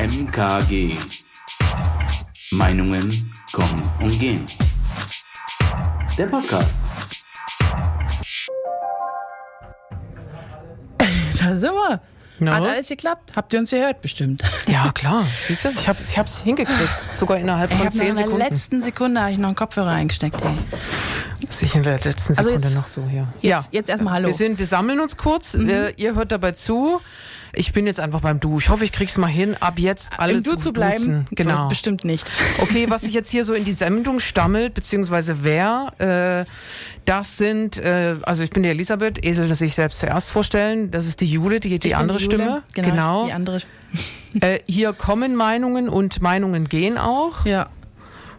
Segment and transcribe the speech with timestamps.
[0.00, 0.96] MKG.
[2.52, 4.46] Meinungen kommen und gehen.
[6.16, 6.84] Der Podcast.
[10.98, 12.00] Da sind wir.
[12.38, 12.54] Na?
[12.56, 13.32] Hat alles geklappt.
[13.36, 14.42] Habt ihr uns gehört bestimmt?
[14.66, 15.26] Ja, klar.
[15.42, 17.06] Siehst du, ich habe ich hab's hingekriegt.
[17.10, 18.38] Sogar innerhalb von zehn in der Sekunden.
[18.38, 20.40] letzten Sekunde habe ich noch einen Kopfhörer eingesteckt.
[20.42, 20.54] Ey.
[21.50, 23.26] Sich in der letzten Also Sekunde jetzt- noch so hier.
[23.40, 24.28] Jetzt, jetzt erstmal Hallo.
[24.28, 24.32] Mhm.
[24.32, 25.54] Wir, sind, wir sammeln uns kurz.
[25.54, 27.00] Äh, ihr hört dabei zu.
[27.52, 28.58] Ich bin jetzt einfach beim Du.
[28.58, 29.56] Ich hoffe, ich krieg's mal hin.
[29.60, 30.96] Ab jetzt alle Im Du zu bleiben.
[30.96, 31.26] duzen.
[31.32, 31.68] Genau.
[31.68, 32.30] Bestimmt nicht.
[32.60, 36.50] Okay, was sich jetzt hier so in die Sendung stammelt, beziehungsweise wer, äh,
[37.04, 40.90] das sind, äh, also ich bin die Elisabeth, Esel, das sich selbst zuerst vorstellen.
[40.90, 42.24] Das ist die Jule, die, die Ich andere die.
[42.24, 42.62] Stimme.
[42.74, 43.60] Genau, Die andere.
[44.40, 47.44] Äh, hier kommen Meinungen und Meinungen gehen auch.
[47.46, 47.68] Ja.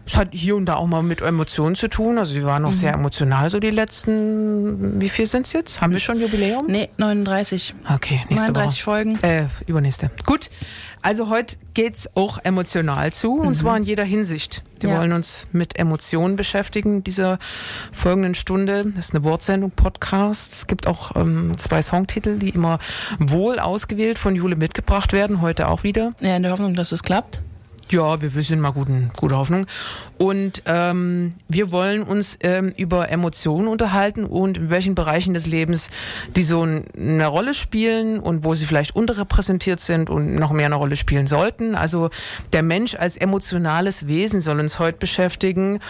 [0.04, 2.18] Es hat hier und da auch mal mit Emotionen zu tun.
[2.18, 5.80] Also sie waren auch sehr emotional so die letzten, wie viel sind's jetzt?
[5.80, 6.64] Haben wir schon Jubiläum?
[6.66, 7.74] Nee, 39.
[7.94, 8.84] Okay, nächste 39 Woche.
[8.84, 9.18] Folgen.
[9.22, 10.10] Äh, übernächste.
[10.26, 10.50] Gut.
[11.04, 14.62] Also heute geht's auch emotional zu und zwar in jeder Hinsicht.
[14.80, 14.98] Wir Ja.
[14.98, 17.40] wollen uns mit Emotionen beschäftigen in dieser
[17.92, 18.84] folgenden Stunde.
[18.94, 20.52] Das ist eine Wortsendung, Podcast.
[20.52, 22.78] Es gibt auch ähm, zwei Songtitel, die immer
[23.18, 25.40] wohl ausgewählt von Jule mitgebracht werden.
[25.40, 26.12] Heute auch wieder.
[26.20, 27.42] Ja, in der Hoffnung, dass es klappt.
[27.92, 29.66] Ja, wir, sind mal guten, gute Hoffnung.
[30.18, 35.90] Und ähm, wir wollen uns ähm, über Emotionen unterhalten und in welchen Bereichen des Lebens
[36.36, 40.76] die so eine Rolle spielen und wo sie vielleicht unterrepräsentiert sind und noch mehr eine
[40.76, 41.74] Rolle spielen sollten.
[41.74, 42.10] Also
[42.52, 45.80] der Mensch als emotionales Wesen soll uns heute beschäftigen.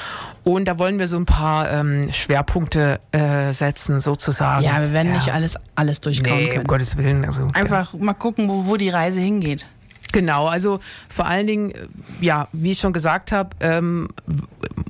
[0.45, 4.65] Und da wollen wir so ein paar ähm, Schwerpunkte äh, setzen, sozusagen.
[4.65, 6.67] Ja, wir werden nicht alles, alles durchkauen Nee, um können.
[6.67, 7.25] Gottes Willen.
[7.25, 9.67] Also, Einfach mal gucken, wo, wo die Reise hingeht.
[10.13, 11.87] Genau, also vor allen Dingen, äh,
[12.21, 14.09] ja, wie ich schon gesagt habe, ähm,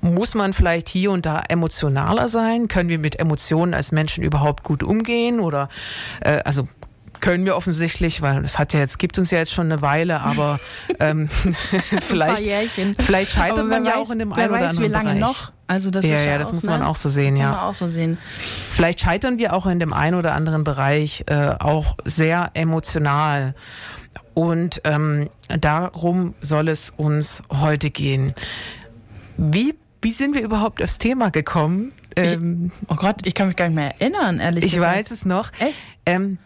[0.00, 2.68] muss man vielleicht hier und da emotionaler sein?
[2.68, 5.40] Können wir mit Emotionen als Menschen überhaupt gut umgehen?
[5.40, 5.68] Oder
[6.20, 6.68] äh, also
[7.20, 10.20] können wir offensichtlich, weil es hat ja jetzt, gibt uns ja jetzt schon eine Weile,
[10.20, 10.58] aber
[11.00, 11.30] ähm,
[12.00, 12.42] vielleicht,
[12.98, 15.04] vielleicht scheitert Aber man ja weiß- auch in dem einen oder weiß, anderen wie lange
[15.06, 15.20] Bereich.
[15.20, 15.52] noch.
[15.68, 16.70] Also das ja, ist ja, ja das auch, muss ne?
[16.70, 17.50] man auch so sehen, Kann ja.
[17.52, 18.18] man auch so sehen.
[18.74, 23.54] Vielleicht scheitern wir auch in dem einen oder anderen Bereich äh, auch sehr emotional.
[24.34, 25.28] Und ähm,
[25.60, 28.32] darum soll es uns heute gehen.
[29.36, 31.92] Wie, wie sind wir überhaupt aufs Thema gekommen?
[32.16, 34.96] Ähm, Oh Gott, ich kann mich gar nicht mehr erinnern, ehrlich ich gesagt.
[34.96, 35.50] weiß es noch.
[35.58, 35.80] Echt?
[36.06, 36.38] Ähm,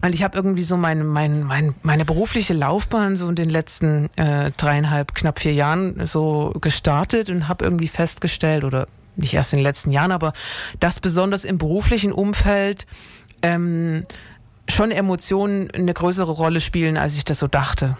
[0.00, 4.10] weil ich habe irgendwie so meine, mein, mein, meine berufliche Laufbahn so in den letzten
[4.16, 9.58] äh, dreieinhalb, knapp vier Jahren so gestartet und habe irgendwie festgestellt, oder nicht erst in
[9.60, 10.32] den letzten Jahren, aber
[10.80, 12.86] dass besonders im beruflichen Umfeld
[13.42, 14.02] ähm,
[14.72, 17.96] schon Emotionen eine größere Rolle spielen, als ich das so dachte.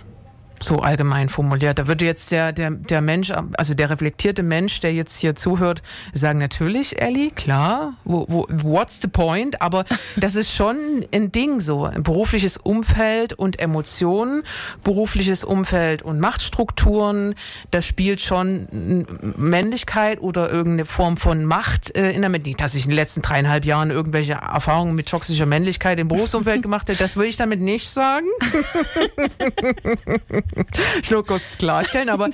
[0.63, 1.79] So allgemein formuliert.
[1.79, 5.83] Da würde jetzt der, der, der Mensch, also der reflektierte Mensch, der jetzt hier zuhört,
[6.13, 9.61] sagen, natürlich, Ellie, klar, wo, wo, what's the point?
[9.61, 9.85] Aber
[10.17, 11.85] das ist schon ein Ding so.
[11.85, 14.43] Ein berufliches Umfeld und Emotionen,
[14.85, 17.35] berufliches Umfeld und Machtstrukturen,
[17.71, 19.05] da spielt schon
[19.37, 22.49] Männlichkeit oder irgendeine Form von Macht äh, in der Mitte.
[22.49, 26.63] Nicht, dass ich in den letzten dreieinhalb Jahren irgendwelche Erfahrungen mit toxischer Männlichkeit im Berufsumfeld
[26.63, 28.27] gemacht habe, das will ich damit nicht sagen.
[31.11, 32.31] nur kurz klarstellen, aber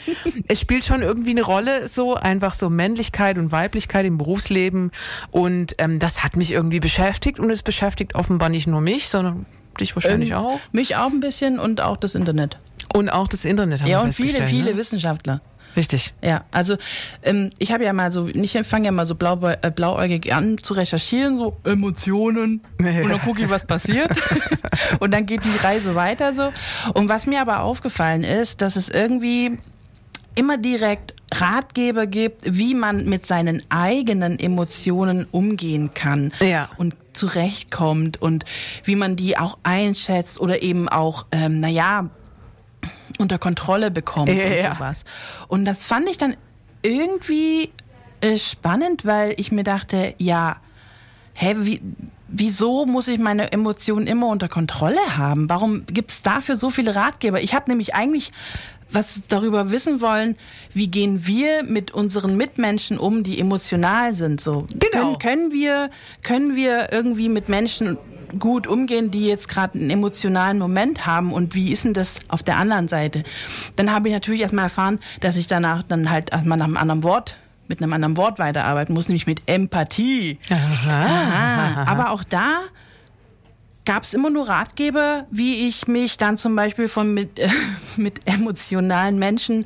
[0.49, 4.93] es spielt schon irgendwie eine Rolle, so einfach so Männlichkeit und Weiblichkeit im Berufsleben.
[5.31, 9.47] Und ähm, das hat mich irgendwie beschäftigt und es beschäftigt offenbar nicht nur mich, sondern
[9.81, 10.61] dich wahrscheinlich Ähm, auch.
[10.73, 12.59] Mich auch ein bisschen und auch das Internet.
[12.95, 14.77] Und auch das Internet haben Ja, und viele, festgestellt, viele ne?
[14.79, 15.41] Wissenschaftler.
[15.77, 16.13] Richtig.
[16.23, 16.77] Ja, also
[17.23, 20.59] ähm, ich habe ja mal so, ich fange ja mal so blau, äh, blauäugig an
[20.59, 24.11] zu recherchieren, so Emotionen und dann gucke ich, was passiert
[25.01, 26.53] und dann geht die Reise weiter so.
[26.95, 29.59] Und was mir aber aufgefallen ist, dass es irgendwie
[30.35, 36.71] immer direkt Ratgeber gibt, wie man mit seinen eigenen Emotionen umgehen kann Ja.
[36.77, 38.45] und zurechtkommt und
[38.85, 42.09] wie man die auch einschätzt oder eben auch, ähm, naja,
[43.19, 45.05] unter Kontrolle bekommt Ja, und sowas.
[45.49, 46.37] Und das fand ich dann
[46.83, 47.71] irgendwie
[48.21, 50.57] äh, spannend, weil ich mir dachte, ja,
[51.37, 51.81] hä, wie,
[52.29, 55.49] wieso muss ich meine Emotionen immer unter Kontrolle haben?
[55.49, 57.41] Warum gibt es dafür so viele Ratgeber?
[57.43, 58.33] Ich habe nämlich eigentlich
[58.91, 60.37] was darüber wissen wollen,
[60.73, 64.41] wie gehen wir mit unseren Mitmenschen um, die emotional sind.
[64.41, 64.91] So Genau.
[64.91, 65.91] können, können wir
[66.23, 67.99] können wir irgendwie mit Menschen
[68.39, 72.43] gut umgehen, die jetzt gerade einen emotionalen Moment haben und wie ist denn das auf
[72.43, 73.23] der anderen Seite?
[73.77, 77.03] Dann habe ich natürlich erstmal erfahren, dass ich danach dann halt erstmal nach einem anderen
[77.03, 77.37] Wort
[77.69, 80.39] mit einem anderen Wort weiterarbeiten muss, nämlich mit Empathie.
[80.91, 82.61] Ah, aber auch da
[83.89, 87.49] gab es immer nur Ratgeber, wie ich mich dann zum Beispiel von mit, äh,
[87.97, 89.65] mit emotionalen Menschen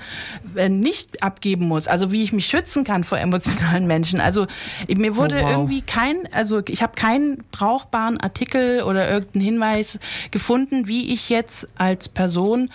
[0.55, 1.89] äh, nicht abgeben muss.
[1.89, 4.21] Also wie ich mich schützen kann vor emotionalen Menschen.
[4.21, 4.47] Also
[4.87, 5.51] ich- mir wurde Oh, wow.
[5.51, 9.99] irgendwie kein, also ich habe keinen brauchbaren Artikel oder irgendeinen Hinweis
[10.31, 12.71] gefunden, wie ich jetzt als Person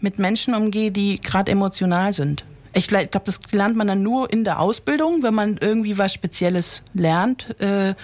[0.00, 2.44] mit Menschen umgehe, die gerade emotional sind.
[2.72, 6.82] Ich glaube, das lernt man dann nur in der Ausbildung, wenn man irgendwie was Spezielles
[6.94, 7.94] lernt, äh,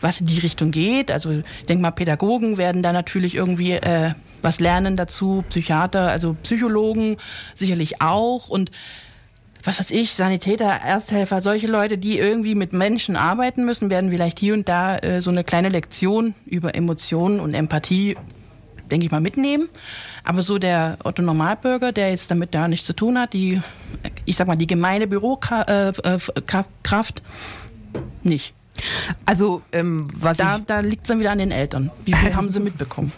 [0.00, 1.10] was in die Richtung geht.
[1.10, 4.12] Also ich denke mal, Pädagogen werden da natürlich irgendwie äh,
[4.42, 7.16] was lernen dazu, Psychiater, also Psychologen
[7.54, 8.70] sicherlich auch und
[9.62, 14.38] was weiß ich, Sanitäter, Ersthelfer, solche Leute, die irgendwie mit Menschen arbeiten müssen, werden vielleicht
[14.38, 18.16] hier und da äh, so eine kleine Lektion über Emotionen und Empathie,
[18.90, 19.68] denke ich mal, mitnehmen.
[20.24, 23.60] Aber so der Otto Normalbürger, der jetzt damit da nichts zu tun hat, die,
[24.24, 26.02] ich sag mal, die gemeine Bürokraft,
[28.22, 28.54] nicht.
[29.24, 31.90] Also, ähm, was da, ich, da liegt es dann wieder an den Eltern.
[32.04, 33.12] Wie viel haben sie mitbekommen?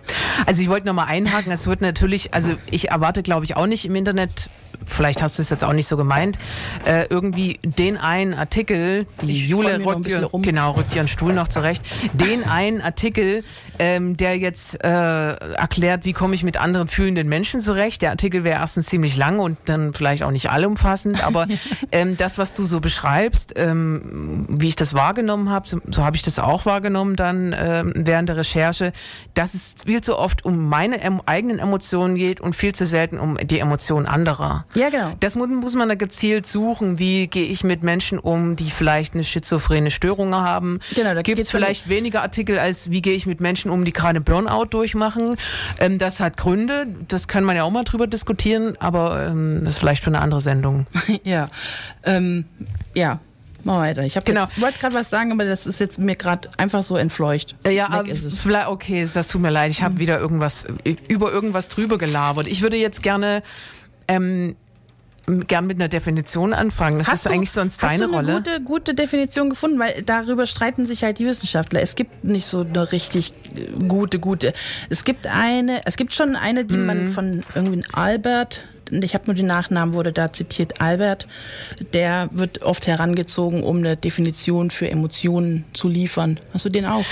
[0.47, 3.85] Also ich wollte nochmal einhaken, es wird natürlich, also ich erwarte glaube ich auch nicht
[3.85, 4.49] im Internet
[4.87, 6.39] vielleicht hast du es jetzt auch nicht so gemeint,
[6.85, 11.49] äh, irgendwie den einen Artikel, die ich Jule rückt, ihr, genau, rückt ihren Stuhl noch
[11.49, 11.83] zurecht,
[12.13, 13.45] den einen Artikel,
[13.79, 18.03] ähm, der jetzt äh, erklärt, wie komme ich mit anderen fühlenden Menschen zurecht.
[18.03, 21.47] Der Artikel wäre erstens ziemlich lang und dann vielleicht auch nicht allumfassend, aber
[21.93, 26.17] ähm, das, was du so beschreibst, ähm, wie ich das wahrgenommen habe, so, so habe
[26.17, 28.93] ich das auch wahrgenommen dann ähm, während der Recherche,
[29.35, 33.19] dass es viel zu oft um meine em eigenen Emotionen geht und viel zu selten
[33.19, 34.65] um die Emotionen anderer.
[34.75, 35.13] Ja, genau.
[35.21, 36.99] Das muss, muss man da gezielt suchen.
[36.99, 40.81] Wie gehe ich mit Menschen um, die vielleicht eine schizophrene Störung haben?
[40.95, 43.93] Genau, da gibt es vielleicht weniger Artikel als wie gehe ich mit Menschen um, die
[43.93, 45.37] gerade Burnout durchmachen.
[45.79, 46.87] Ähm, das hat Gründe.
[47.09, 50.21] Das kann man ja auch mal drüber diskutieren, aber ähm, das ist vielleicht für eine
[50.21, 50.87] andere Sendung.
[51.25, 51.49] ja,
[52.05, 52.45] ähm,
[52.95, 53.21] ja.
[53.65, 54.03] Mal weiter.
[54.03, 54.47] Ich genau.
[54.57, 57.55] wollte gerade was sagen, aber das ist jetzt mir gerade einfach so entfleucht.
[57.69, 59.71] Ja, aber vielleicht, okay, das tut mir leid.
[59.71, 59.99] Ich habe mhm.
[59.99, 60.67] wieder irgendwas
[61.09, 62.47] über irgendwas drüber gelabert.
[62.47, 63.43] Ich würde jetzt gerne
[64.09, 64.57] ähm,
[65.27, 66.99] gern mit einer Definition anfangen.
[66.99, 68.35] Das hast ist du, eigentlich sonst deine Rolle.
[68.35, 71.81] Hast du eine Gute, gute Definition gefunden, weil darüber streiten sich halt die Wissenschaftler.
[71.81, 73.33] Es gibt nicht so eine richtig
[73.89, 74.53] gute, gute.
[74.91, 76.87] Es gibt eine, es gibt schon eine, die mhm.
[76.87, 81.27] man von irgendwie Albert ich habe nur den Nachnamen, wurde da zitiert, Albert,
[81.93, 86.39] der wird oft herangezogen, um eine Definition für Emotionen zu liefern.
[86.53, 87.05] Hast du den auch?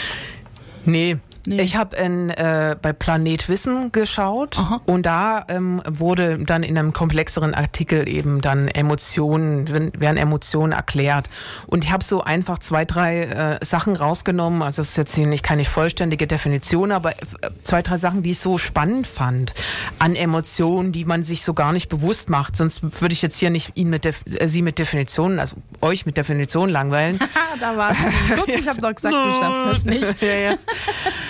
[0.84, 1.62] Nee, Nee.
[1.62, 4.80] Ich habe äh, bei Planet Wissen geschaut Aha.
[4.84, 11.30] und da ähm, wurde dann in einem komplexeren Artikel eben dann Emotionen, werden Emotionen erklärt.
[11.66, 14.62] Und ich habe so einfach zwei, drei äh, Sachen rausgenommen.
[14.62, 18.32] Also das ist jetzt hier nicht keine vollständige Definition, aber äh, zwei, drei Sachen, die
[18.32, 19.54] ich so spannend fand
[19.98, 22.56] an Emotionen, die man sich so gar nicht bewusst macht.
[22.56, 26.04] Sonst würde ich jetzt hier nicht ihn mit Def äh, Sie mit Definitionen, also euch
[26.04, 27.18] mit Definitionen langweilen.
[27.60, 27.96] da war's.
[28.36, 30.22] Guck, ich habe doch gesagt, du schaffst das nicht.
[30.22, 30.56] ja, ja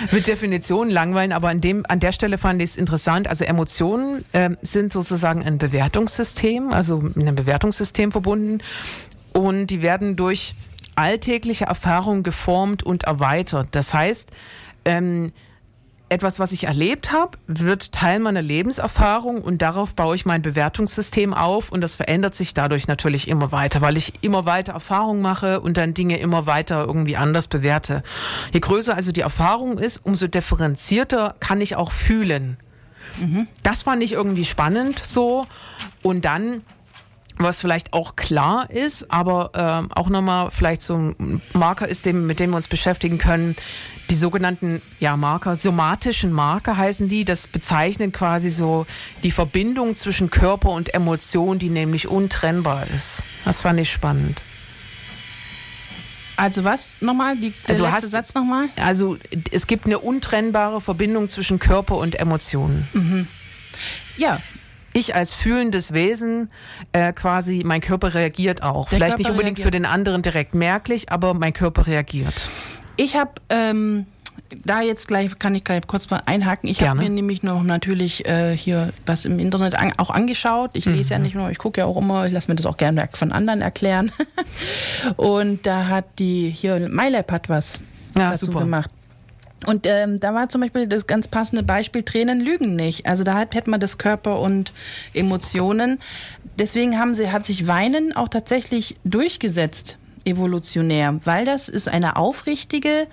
[0.11, 3.27] mit Definitionen langweilen, aber an, dem, an der Stelle fand ich es interessant.
[3.27, 8.59] Also Emotionen äh, sind sozusagen ein Bewertungssystem, also mit einem Bewertungssystem verbunden
[9.33, 10.55] und die werden durch
[10.95, 13.69] alltägliche Erfahrungen geformt und erweitert.
[13.71, 14.31] Das heißt,
[14.85, 15.31] ähm,
[16.11, 21.33] etwas, was ich erlebt habe, wird Teil meiner Lebenserfahrung und darauf baue ich mein Bewertungssystem
[21.33, 25.61] auf und das verändert sich dadurch natürlich immer weiter, weil ich immer weiter Erfahrung mache
[25.61, 28.03] und dann Dinge immer weiter irgendwie anders bewerte.
[28.51, 32.57] Je größer also die Erfahrung ist, umso differenzierter kann ich auch fühlen.
[33.19, 33.47] Mhm.
[33.63, 35.45] Das fand ich irgendwie spannend so
[36.03, 36.61] und dann
[37.37, 42.27] was vielleicht auch klar ist, aber äh, auch nochmal vielleicht so ein Marker ist, dem,
[42.27, 43.55] mit dem wir uns beschäftigen können,
[44.11, 47.23] die sogenannten ja, Marker, somatischen Marker heißen die.
[47.23, 48.85] Das bezeichnet quasi so
[49.23, 53.23] die Verbindung zwischen Körper und Emotion, die nämlich untrennbar ist.
[53.45, 54.41] Das fand ich spannend.
[56.35, 57.37] Also was nochmal?
[57.37, 58.67] Die, der du letzte hast, Satz nochmal?
[58.75, 59.17] Also
[59.49, 62.87] es gibt eine untrennbare Verbindung zwischen Körper und Emotionen.
[62.91, 63.27] Mhm.
[64.17, 64.41] Ja,
[64.91, 66.51] ich als fühlendes Wesen
[66.91, 68.89] äh, quasi, mein Körper reagiert auch.
[68.89, 69.67] Der Vielleicht Körper nicht unbedingt reagiert.
[69.67, 72.49] für den anderen direkt merklich, aber mein Körper reagiert.
[72.97, 74.05] Ich habe ähm,
[74.65, 76.69] da jetzt gleich kann ich gleich kurz mal einhaken.
[76.69, 80.71] Ich habe mir nämlich noch natürlich äh, hier was im Internet an, auch angeschaut.
[80.73, 81.11] Ich lese mhm.
[81.11, 83.31] ja nicht nur, ich gucke ja auch immer, ich lasse mir das auch gerne von
[83.31, 84.11] anderen erklären.
[85.17, 87.79] Und da hat die hier MyLab hat was
[88.17, 88.59] ja, dazu super.
[88.59, 88.89] gemacht.
[89.67, 93.05] Und ähm, da war zum Beispiel das ganz passende Beispiel, Tränen lügen nicht.
[93.05, 94.73] Also da hat, hätte man das Körper und
[95.13, 95.99] Emotionen.
[96.57, 103.07] Deswegen haben sie, hat sich Weinen auch tatsächlich durchgesetzt, evolutionär, weil das ist eine aufrichtige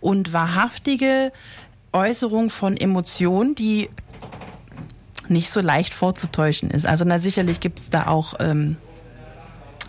[0.00, 1.32] und wahrhaftige
[1.92, 3.88] Äußerung von Emotionen, die
[5.28, 6.86] nicht so leicht vorzutäuschen ist.
[6.86, 8.76] Also na sicherlich gibt es da auch ähm,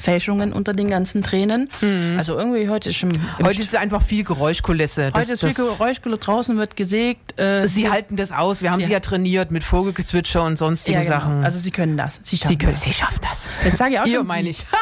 [0.03, 1.69] Fälschungen unter den ganzen Tränen.
[1.81, 2.15] Mhm.
[2.17, 3.11] Also irgendwie heute ist schon.
[3.41, 5.11] Heute ist es einfach viel Geräuschkulisse.
[5.11, 6.19] Das, heute ist viel Geräuschkulisse.
[6.19, 7.39] Draußen wird gesägt.
[7.39, 8.61] Äh, sie halten das aus.
[8.61, 11.15] Wir haben sie, sie ja trainiert mit Vogelgezwitscher und sonstigen ja, genau.
[11.15, 11.43] Sachen.
[11.43, 12.19] Also sie können das.
[12.23, 12.83] Sie schaffen sie, können, das.
[12.83, 13.49] sie schaffen das.
[13.63, 14.27] Jetzt sage ich auch Hier schon.
[14.27, 14.65] meine ich.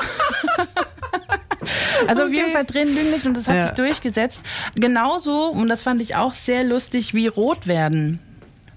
[2.07, 2.29] Also okay.
[2.29, 3.61] auf jeden Fall Tränen lügen nicht und das hat ja.
[3.63, 4.43] sich durchgesetzt.
[4.75, 8.19] Genauso, und das fand ich auch sehr lustig, wie rot werden.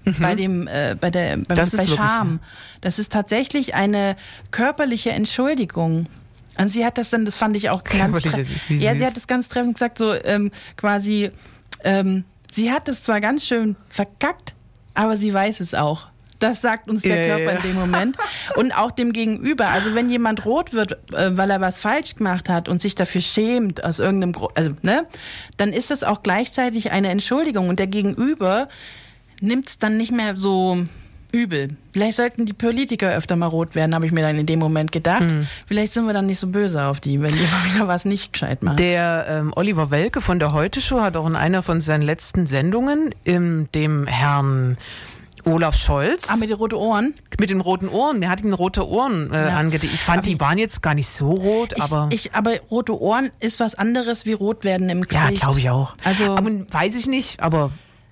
[0.05, 0.21] mhm.
[0.21, 2.39] bei dem, äh, bei der, bei, das bei Scham.
[2.81, 4.15] Das ist tatsächlich eine
[4.51, 6.07] körperliche Entschuldigung.
[6.57, 8.23] Und sie hat das dann, das fand ich auch ganz
[8.69, 11.31] Ja, sie hat das ganz treffend gesagt, so ähm, quasi,
[11.83, 14.53] ähm, sie hat es zwar ganz schön verkackt,
[14.93, 16.07] aber sie weiß es auch.
[16.45, 17.57] Das sagt uns der ja, Körper ja.
[17.57, 18.17] in dem Moment.
[18.55, 19.69] Und auch dem Gegenüber.
[19.69, 23.21] Also wenn jemand rot wird, äh, weil er was falsch gemacht hat und sich dafür
[23.21, 25.05] schämt, aus irgendeinem Grund, also, ne,
[25.57, 27.69] dann ist das auch gleichzeitig eine Entschuldigung.
[27.69, 28.69] Und der Gegenüber
[29.41, 30.83] nimmt es dann nicht mehr so
[31.35, 31.69] übel.
[31.91, 34.91] Vielleicht sollten die Politiker öfter mal rot werden, habe ich mir dann in dem Moment
[34.91, 35.21] gedacht.
[35.21, 35.47] Mhm.
[35.67, 38.33] Vielleicht sind wir dann nicht so böse auf die, wenn die mal wieder was nicht
[38.33, 38.77] gescheit machen.
[38.77, 42.47] Der ähm, Oliver Welke von der Heute Show hat auch in einer von seinen letzten
[42.47, 44.77] Sendungen in dem Herrn
[45.45, 46.29] Olaf Scholz.
[46.29, 47.13] Ah, mit den roten Ohren?
[47.39, 48.21] Mit den roten Ohren.
[48.21, 49.57] Der hat ihn rote Ohren äh, ja.
[49.57, 49.93] angedeckt.
[49.93, 52.09] Ich fand, aber die ich, waren jetzt gar nicht so rot, ich, aber.
[52.11, 55.23] Ich, aber rote Ohren ist was anderes wie rot werden im Gesicht.
[55.23, 55.95] Ja, glaube ich auch.
[56.03, 57.71] Also, aber weiß ich nicht, aber.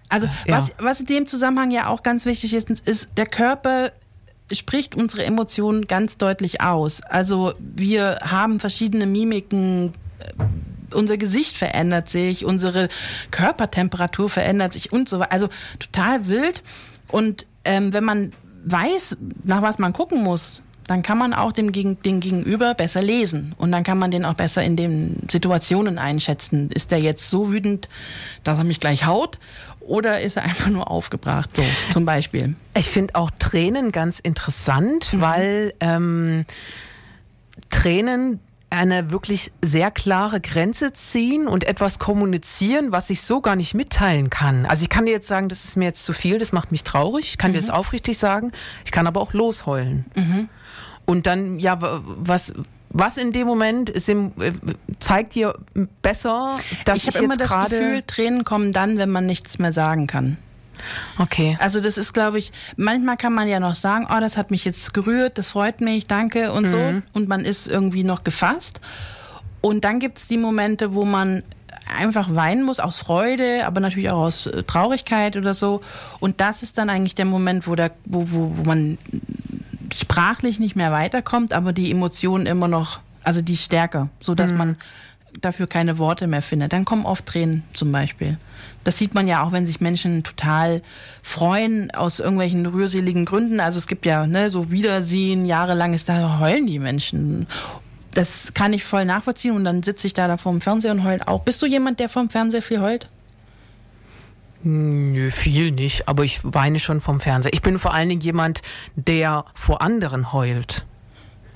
[0.10, 0.58] Also, ja.
[0.58, 3.92] was, was in dem Zusammenhang ja auch ganz wichtig ist, ist, der Körper
[4.52, 7.02] spricht unsere Emotionen ganz deutlich aus.
[7.02, 9.94] Also, wir haben verschiedene Mimiken
[10.94, 12.88] unser Gesicht verändert sich, unsere
[13.32, 15.32] Körpertemperatur verändert sich und so weiter.
[15.32, 15.50] Also
[15.80, 16.62] total wild.
[17.14, 18.34] Und ähm, wenn man
[18.66, 23.54] weiß, nach was man gucken muss, dann kann man auch dem den Gegenüber besser lesen.
[23.60, 26.72] Und dann kann man den auch besser in den Situationen einschätzen.
[26.74, 27.88] Ist der jetzt so wütend,
[28.44, 29.38] dass er mich gleich haut?
[29.80, 32.56] Oder ist er einfach nur aufgebracht, so zum Beispiel?
[32.76, 35.22] Ich finde auch Tränen ganz interessant, mhm.
[35.22, 36.46] weil ähm,
[37.70, 38.40] Tränen
[38.74, 44.30] eine wirklich sehr klare Grenze ziehen und etwas kommunizieren, was ich so gar nicht mitteilen
[44.30, 44.66] kann.
[44.66, 46.84] Also ich kann dir jetzt sagen, das ist mir jetzt zu viel, das macht mich
[46.84, 47.30] traurig.
[47.30, 47.56] Ich kann mhm.
[47.56, 48.52] dir das aufrichtig sagen.
[48.86, 50.06] Ich kann aber auch losheulen.
[50.16, 50.50] Mhm.
[51.06, 52.54] Und dann, ja, was,
[52.90, 54.54] was in dem Moment im, äh,
[55.00, 55.56] zeigt dir
[56.02, 59.74] besser, dass ich, ich habe immer das Gefühl, Tränen kommen dann, wenn man nichts mehr
[59.74, 60.38] sagen kann.
[61.18, 61.58] Okay.
[61.60, 64.66] Also das ist, glaube ich, manchmal kann man ja noch sagen, oh, das hat mich
[64.66, 66.68] jetzt gerührt, das freut mich, danke und mhm.
[66.68, 67.02] so.
[67.14, 68.82] Und man ist irgendwie noch gefasst.
[69.62, 71.44] Und dann gibt es die Momente, wo man
[71.98, 75.82] einfach weinen muss, aus Freude, aber natürlich auch aus äh, Traurigkeit oder so.
[76.20, 78.98] Und das ist dann eigentlich der Moment, wo, der, wo, wo, wo man
[79.94, 84.58] sprachlich nicht mehr weiterkommt, aber die Emotionen immer noch, also die stärker, so dass mhm.
[84.58, 84.78] man
[85.42, 86.74] dafür keine Worte mehr findet.
[86.74, 88.38] Dann kommen oft Tränen zum Beispiel.
[88.84, 90.82] Das sieht man ja auch, wenn sich Menschen total
[91.22, 93.60] freuen aus irgendwelchen rührseligen Gründen.
[93.60, 97.48] Also es gibt ja ne, so Wiedersehen, jahrelang ist da heulen die Menschen.
[98.12, 101.04] Das kann ich voll nachvollziehen und dann sitze ich da, da vor dem Fernseher und
[101.04, 101.42] heule auch.
[101.42, 103.10] Bist du jemand, der vom Fernseher viel heult?
[104.66, 107.54] Nö, viel nicht, aber ich weine schon vom Fernseher.
[107.54, 108.62] Ich bin vor allen Dingen jemand,
[108.96, 110.86] der vor anderen heult.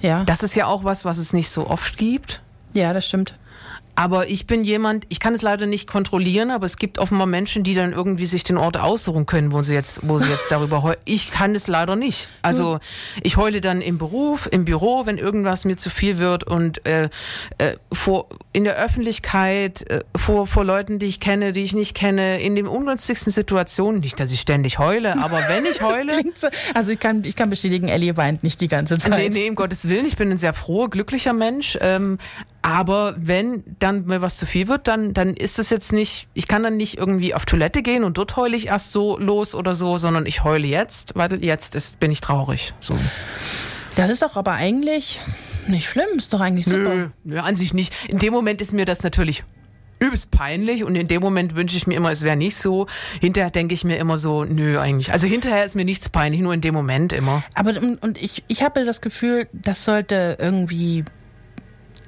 [0.01, 0.23] Ja.
[0.25, 2.41] Das ist ja auch was, was es nicht so oft gibt.
[2.73, 3.35] Ja, das stimmt.
[3.99, 7.63] Aber ich bin jemand, ich kann es leider nicht kontrollieren, aber es gibt offenbar Menschen,
[7.63, 10.83] die dann irgendwie sich den Ort aussuchen können, wo sie jetzt, wo sie jetzt darüber
[10.83, 10.99] heulen.
[11.05, 12.29] Ich kann es leider nicht.
[12.43, 12.77] Also
[13.23, 17.09] ich heule dann im Beruf, im Büro, wenn irgendwas mir zu viel wird und äh,
[17.57, 21.95] äh, vor in der Öffentlichkeit, äh, vor, vor Leuten, die ich kenne, die ich nicht
[21.95, 24.01] kenne, in den ungünstigsten Situationen.
[24.01, 26.23] Nicht, dass ich ständig heule, aber wenn ich heule.
[26.33, 29.19] So, also ich kann, ich kann bestätigen, Ellie weint nicht die ganze Zeit.
[29.19, 30.07] Nee, nee, um Gottes Willen.
[30.07, 31.77] Ich bin ein sehr froher, glücklicher Mensch.
[31.81, 32.17] Ähm,
[32.63, 36.47] aber wenn dann mir was zu viel wird, dann, dann ist es jetzt nicht, ich
[36.47, 39.75] kann dann nicht irgendwie auf Toilette gehen und dort heule ich erst so los oder
[39.75, 42.73] so, sondern ich heule jetzt, weil jetzt ist, bin ich traurig.
[42.79, 42.97] So.
[43.93, 45.19] Das ist doch aber eigentlich
[45.69, 46.95] nicht schlimm, ist doch eigentlich super.
[46.95, 47.93] Nö, nö, an sich nicht.
[48.09, 49.43] In dem Moment ist mir das natürlich
[49.99, 52.87] übelst peinlich und in dem Moment wünsche ich mir immer, es wäre nicht so.
[53.19, 55.11] Hinterher denke ich mir immer so, nö, eigentlich.
[55.11, 57.43] Also hinterher ist mir nichts peinlich, nur in dem Moment immer.
[57.55, 61.03] Aber und ich, ich habe das Gefühl, das sollte irgendwie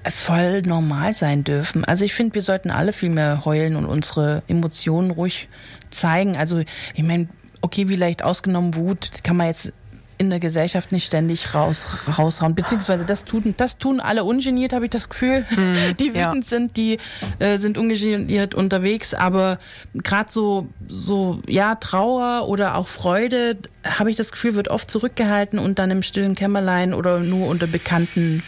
[0.08, 1.84] voll normal sein dürfen.
[1.84, 5.50] Also ich finde, wir sollten alle viel mehr heulen und unsere Emotionen ruhig
[5.90, 6.38] zeigen.
[6.38, 6.60] Also
[6.94, 7.28] ich meine,
[7.62, 9.74] okay, vielleicht ausgenommen Wut, kann man jetzt
[10.20, 12.54] in der Gesellschaft nicht ständig raus, raushauen.
[12.54, 15.46] Beziehungsweise das tun, das tun alle ungeniert, habe ich das Gefühl.
[15.48, 16.42] Hm, die wütend ja.
[16.44, 17.00] sind, die
[17.40, 19.14] äh, sind ungeniert unterwegs.
[19.14, 19.60] Aber
[19.94, 25.58] gerade so, so, ja, Trauer oder auch Freude, habe ich das Gefühl, wird oft zurückgehalten
[25.58, 28.44] und dann im stillen Kämmerlein oder nur unter Bekannten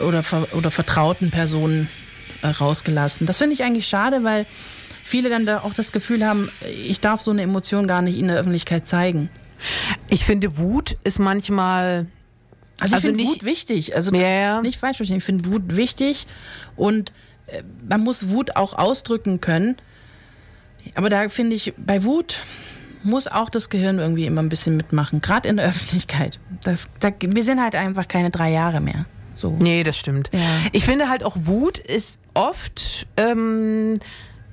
[0.00, 1.88] oder, oder vertrauten Personen
[2.42, 3.28] äh, rausgelassen.
[3.28, 4.44] Das finde ich eigentlich schade, weil
[5.04, 6.50] viele dann da auch das Gefühl haben,
[6.84, 9.30] ich darf so eine Emotion gar nicht in der Öffentlichkeit zeigen.
[10.08, 12.06] Ich finde, Wut ist manchmal.
[12.80, 13.94] Also, also ich finde Wut wichtig.
[13.94, 14.62] Also yeah.
[14.62, 15.18] nicht falsch verstehen.
[15.18, 16.26] Ich finde Wut wichtig
[16.76, 17.12] und
[17.46, 19.76] äh, man muss Wut auch ausdrücken können.
[20.94, 22.40] Aber da finde ich, bei Wut
[23.02, 26.38] muss auch das Gehirn irgendwie immer ein bisschen mitmachen, gerade in der Öffentlichkeit.
[26.62, 29.06] Das, da, wir sind halt einfach keine drei Jahre mehr.
[29.34, 29.56] So.
[29.58, 30.28] Nee, das stimmt.
[30.32, 30.40] Ja.
[30.72, 33.98] Ich finde halt auch Wut ist oft ähm,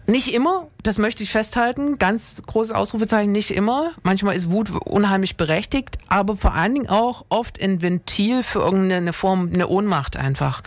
[0.09, 1.97] Nicht immer, das möchte ich festhalten.
[1.99, 3.91] Ganz großes Ausrufezeichen, nicht immer.
[4.03, 9.11] Manchmal ist Wut unheimlich berechtigt, aber vor allen Dingen auch oft ein Ventil für irgendeine
[9.11, 10.63] Form, eine Ohnmacht einfach.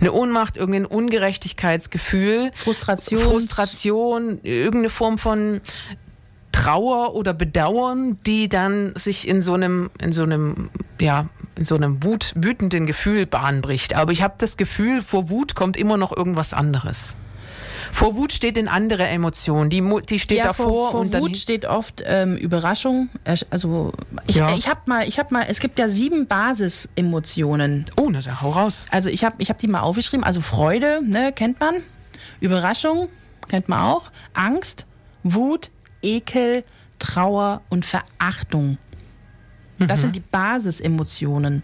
[0.00, 2.52] Eine Ohnmacht, irgendein Ungerechtigkeitsgefühl.
[2.54, 3.20] Frustration.
[3.20, 5.60] Frustration, irgendeine Form von
[6.52, 10.70] Trauer oder Bedauern, die dann sich in so einem, in so einem,
[11.00, 13.94] ja, in so einem Wut, wütenden Gefühl Bahn bricht.
[13.94, 17.16] Aber ich habe das Gefühl, vor Wut kommt immer noch irgendwas anderes.
[17.92, 19.70] Vor Wut steht eine andere Emotion.
[19.70, 20.66] Die, die steht ja, davor.
[20.66, 23.08] Vor, vor und Wut steht oft ähm, Überraschung.
[23.50, 23.92] Also
[24.26, 24.54] ich, Ja.
[24.56, 27.84] ich habe mal, ich habe mal, es gibt ja sieben Basisemotionen.
[27.96, 28.86] oh, na, da hau raus.
[28.90, 30.24] Also ich habe ich hab die mal aufgeschrieben.
[30.24, 31.76] Also Freude, ne, kennt man.
[32.40, 33.08] Überraschung,
[33.48, 34.10] kennt man auch.
[34.34, 34.86] Angst,
[35.22, 35.70] Wut,
[36.02, 36.64] Ekel,
[36.98, 38.78] Trauer und Verachtung.
[39.78, 41.62] Das sind die Basisemotionen.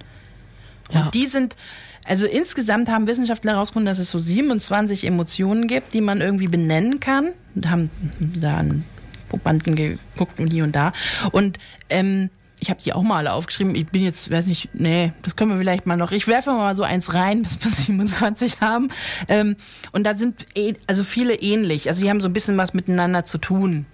[0.89, 1.11] Und Ja.
[1.15, 1.55] die sind,
[2.04, 7.00] also insgesamt haben Wissenschaftler herausgefunden, dass es so 27 Emotionen gibt, die man irgendwie benennen
[7.00, 7.33] kann.
[7.54, 8.85] Und haben da an
[9.28, 10.92] Probanden geguckt und hier und da.
[11.33, 12.30] Und ähm,
[12.61, 13.75] ich habe die auch mal alle aufgeschrieben.
[13.75, 16.12] Ich bin jetzt, weiß nicht, nee, das können wir vielleicht mal noch.
[16.12, 18.88] Ich werfe mal so eins rein, bis wir 27 haben.
[19.28, 19.57] Ähm,
[19.92, 21.88] und da sind eh, also viele ähnlich.
[21.88, 23.87] Also die haben so ein bisschen was miteinander zu tun.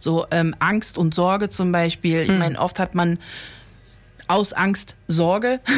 [0.00, 2.22] So ähm, Angst und Sorge zum Beispiel.
[2.22, 3.18] Ich meine, oft hat man
[4.28, 5.60] aus Angst Sorge.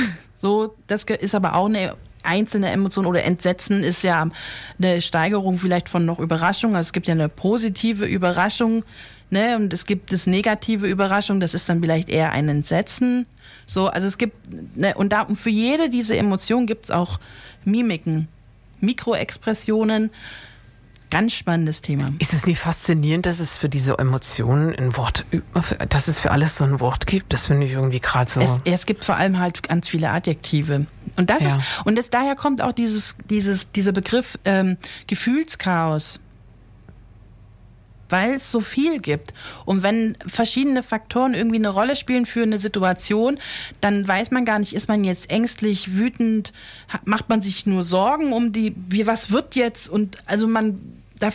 [0.42, 1.94] So, das ist aber auch eine
[2.24, 4.28] einzelne Emotion oder Entsetzen ist ja
[4.76, 6.74] eine Steigerung vielleicht von noch Überraschung.
[6.74, 8.84] Also es gibt ja eine positive Überraschung,
[9.30, 13.28] ne, und es gibt das negative Überraschung, das ist dann vielleicht eher ein Entsetzen.
[13.66, 14.36] So, also es gibt,
[14.76, 17.20] ne, und da und für jede diese Emotion gibt es auch
[17.64, 18.26] Mimiken,
[18.80, 20.10] Mikroexpressionen.
[21.12, 22.10] Ganz spannendes Thema.
[22.20, 25.26] Ist es nicht faszinierend, dass es für diese Emotionen ein Wort,
[25.90, 27.34] dass es für alles so ein Wort gibt?
[27.34, 28.40] Das finde ich irgendwie gerade so.
[28.40, 30.86] Es, es gibt vor allem halt ganz viele Adjektive.
[31.16, 31.48] Und das Ja.
[31.48, 36.18] ist, und das, daher kommt auch dieses, dieses, dieser Begriff ähm, Gefühlschaos.
[38.08, 39.34] Weil es so viel gibt.
[39.66, 43.38] Und wenn verschiedene Faktoren irgendwie eine Rolle spielen für eine Situation,
[43.82, 46.54] dann weiß man gar nicht, ist man jetzt ängstlich, wütend,
[47.04, 49.90] macht man sich nur Sorgen um die, wie, was wird jetzt?
[49.90, 51.30] Und also man, da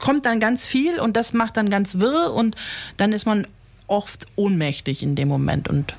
[0.00, 2.56] kommt dann ganz viel und das macht dann ganz wirr und
[2.96, 3.46] dann ist man
[3.88, 5.94] oft ohnmächtig in dem Moment und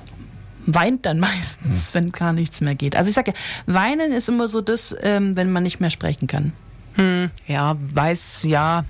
[0.66, 2.96] weint dann meistens, wenn gar nichts mehr geht.
[2.96, 3.34] Also ich sage,
[3.66, 6.52] weinen ist immer so das, ähm, wenn man nicht mehr sprechen kann.
[7.46, 8.84] Ja, weiß, ja.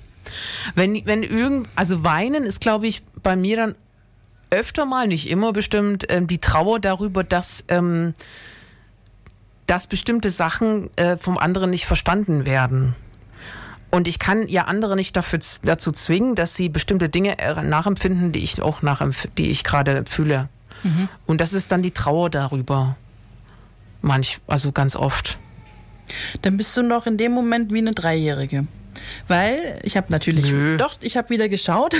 [0.75, 3.75] Wenn, wenn irgend, also weinen ist, glaube ich, bei mir dann
[4.49, 8.13] öfter mal, nicht immer bestimmt, ähm, die Trauer darüber, dass, ähm,
[9.65, 12.95] dass bestimmte Sachen äh, vom anderen nicht verstanden werden.
[13.91, 18.31] Und ich kann ja andere nicht dafür, dazu zwingen, dass sie bestimmte Dinge äh, nachempfinden,
[18.31, 20.49] die ich auch nachempf die ich gerade fühle.
[21.27, 22.95] Und das ist dann die Trauer darüber.
[24.01, 25.37] Manch, also ganz oft.
[26.41, 28.65] Dann bist du noch in dem Moment wie eine Dreijährige.
[29.27, 30.77] Weil ich habe natürlich, Nö.
[30.77, 31.95] doch, ich habe wieder geschaut.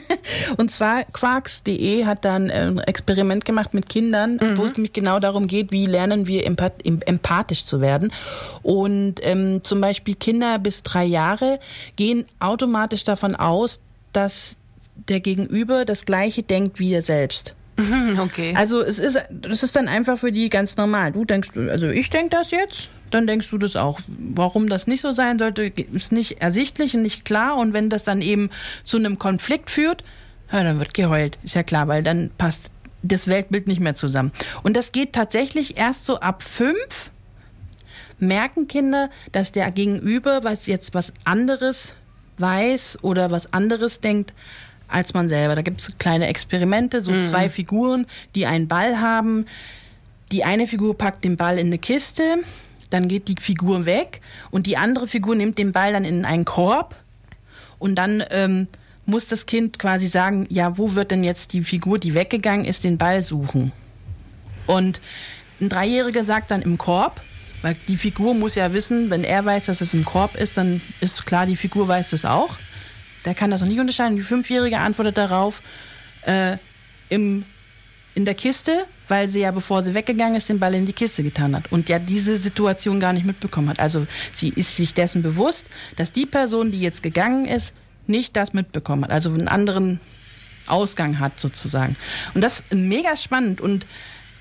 [0.56, 5.46] Und zwar quarks.de hat dann ein Experiment gemacht mit Kindern, wo es nämlich genau darum
[5.46, 8.12] geht, wie lernen wir empath em- empathisch zu werden.
[8.62, 11.58] Und ähm, zum Beispiel Kinder bis drei Jahre
[11.96, 13.80] gehen automatisch davon aus,
[14.12, 14.56] dass
[15.08, 17.54] der Gegenüber das Gleiche denkt wie er selbst.
[18.18, 18.52] Okay.
[18.56, 19.18] Also es ist,
[19.48, 21.12] es ist dann einfach für die ganz normal.
[21.12, 24.00] Du denkst, also ich denke das jetzt, dann denkst du das auch.
[24.08, 27.56] Warum das nicht so sein sollte, ist nicht ersichtlich und nicht klar.
[27.56, 28.50] Und wenn das dann eben
[28.84, 30.04] zu einem Konflikt führt,
[30.52, 31.38] ja, dann wird geheult.
[31.42, 32.70] Ist ja klar, weil dann passt
[33.02, 34.32] das Weltbild nicht mehr zusammen.
[34.62, 37.10] Und das geht tatsächlich erst so ab fünf,
[38.18, 41.94] merken Kinder, dass der Gegenüber was jetzt was anderes
[42.38, 44.32] weiß oder was anderes denkt
[44.88, 45.54] als man selber.
[45.54, 49.46] Da gibt es kleine Experimente, so zwei Figuren, die einen Ball haben.
[50.32, 52.38] Die eine Figur packt den Ball in eine Kiste,
[52.90, 56.44] dann geht die Figur weg und die andere Figur nimmt den Ball dann in einen
[56.44, 56.94] Korb
[57.78, 58.68] und dann ähm,
[59.06, 62.84] muss das Kind quasi sagen, ja, wo wird denn jetzt die Figur, die weggegangen ist,
[62.84, 63.72] den Ball suchen?
[64.66, 65.00] Und
[65.60, 67.20] ein Dreijähriger sagt dann im Korb,
[67.62, 70.80] weil die Figur muss ja wissen, wenn er weiß, dass es im Korb ist, dann
[71.00, 72.56] ist klar, die Figur weiß es auch.
[73.24, 74.16] Der kann das noch nicht unterscheiden.
[74.16, 75.60] Die Fünfjährige antwortet darauf,
[76.22, 76.56] äh,
[77.10, 77.44] im,
[78.14, 81.22] in der Kiste, weil sie ja, bevor sie weggegangen ist, den Ball in die Kiste
[81.22, 83.80] getan hat und ja diese Situation gar nicht mitbekommen hat.
[83.80, 87.74] Also sie ist sich dessen bewusst, dass die Person, die jetzt gegangen ist,
[88.06, 89.12] nicht das mitbekommen hat.
[89.12, 90.00] Also einen anderen
[90.66, 91.94] Ausgang hat sozusagen.
[92.34, 93.86] Und das ist mega spannend und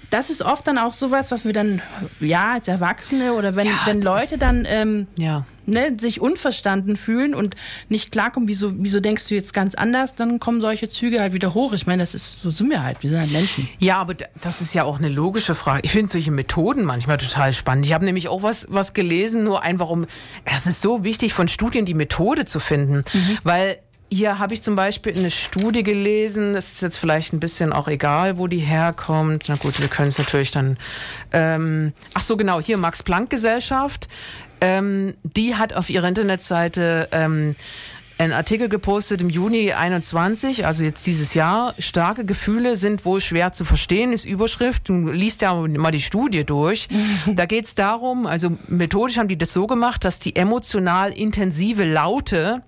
[0.10, 1.82] das ist oft dann auch sowas, was wir dann,
[2.19, 5.45] ja, als Erwachsene oder wenn, wenn Leute dann ähm, Ja.
[5.69, 7.55] Ne, sich unverstanden fühlen und
[7.88, 11.53] nicht klarkommen, wieso, wieso denkst du jetzt ganz anders, dann kommen solche Züge halt wieder
[11.53, 11.73] hoch.
[11.73, 13.67] Ich meine, das ist, so sind wir halt, wir sind halt Menschen.
[13.79, 15.82] Ja, aber das ist ja auch eine logische Frage.
[15.84, 17.86] Ich finde solche Methoden manchmal total spannend.
[17.86, 20.05] Ich habe nämlich auch was, was gelesen, nur einfach um,
[20.45, 23.38] es ist so wichtig, von Studien die Methode zu finden, mhm.
[23.43, 23.77] weil
[24.12, 27.88] hier habe ich zum Beispiel eine Studie gelesen, das ist jetzt vielleicht ein bisschen auch
[27.88, 29.45] egal, wo die herkommt.
[29.47, 30.77] Na gut, wir können es natürlich dann.
[31.32, 34.08] Ähm, ach so, genau, hier Max-Planck-Gesellschaft.
[34.61, 37.55] Ähm, die hat auf ihrer Internetseite ähm,
[38.19, 41.73] einen Artikel gepostet im Juni 21, also jetzt dieses Jahr.
[41.79, 44.89] Starke Gefühle sind wohl schwer zu verstehen, ist Überschrift.
[44.89, 46.89] Du liest ja mal die Studie durch.
[47.27, 51.85] Da geht es darum, also methodisch haben die das so gemacht, dass die emotional intensive
[51.85, 52.63] Laute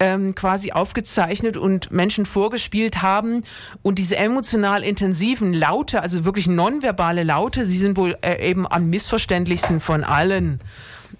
[0.00, 3.44] ähm, quasi aufgezeichnet und Menschen vorgespielt haben.
[3.82, 8.90] Und diese emotional intensiven Laute, also wirklich nonverbale Laute, sie sind wohl äh, eben am
[8.90, 10.60] missverständlichsten von allen.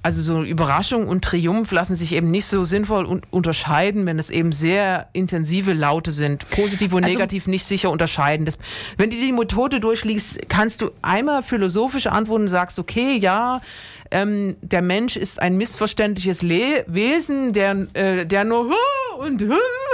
[0.04, 4.28] Also so Überraschung und Triumph lassen sich eben nicht so sinnvoll un unterscheiden, wenn es
[4.28, 6.46] eben sehr intensive Laute sind.
[6.50, 8.44] Positiv und also, negativ nicht sicher unterscheiden.
[8.44, 8.58] Das,
[8.98, 13.62] wenn du die Methode durchliest, kannst du einmal philosophisch antworten und sagst, okay, ja,
[14.10, 18.74] ähm, der Mensch ist ein missverständliches Le Wesen, der, äh, der nur
[19.18, 19.44] und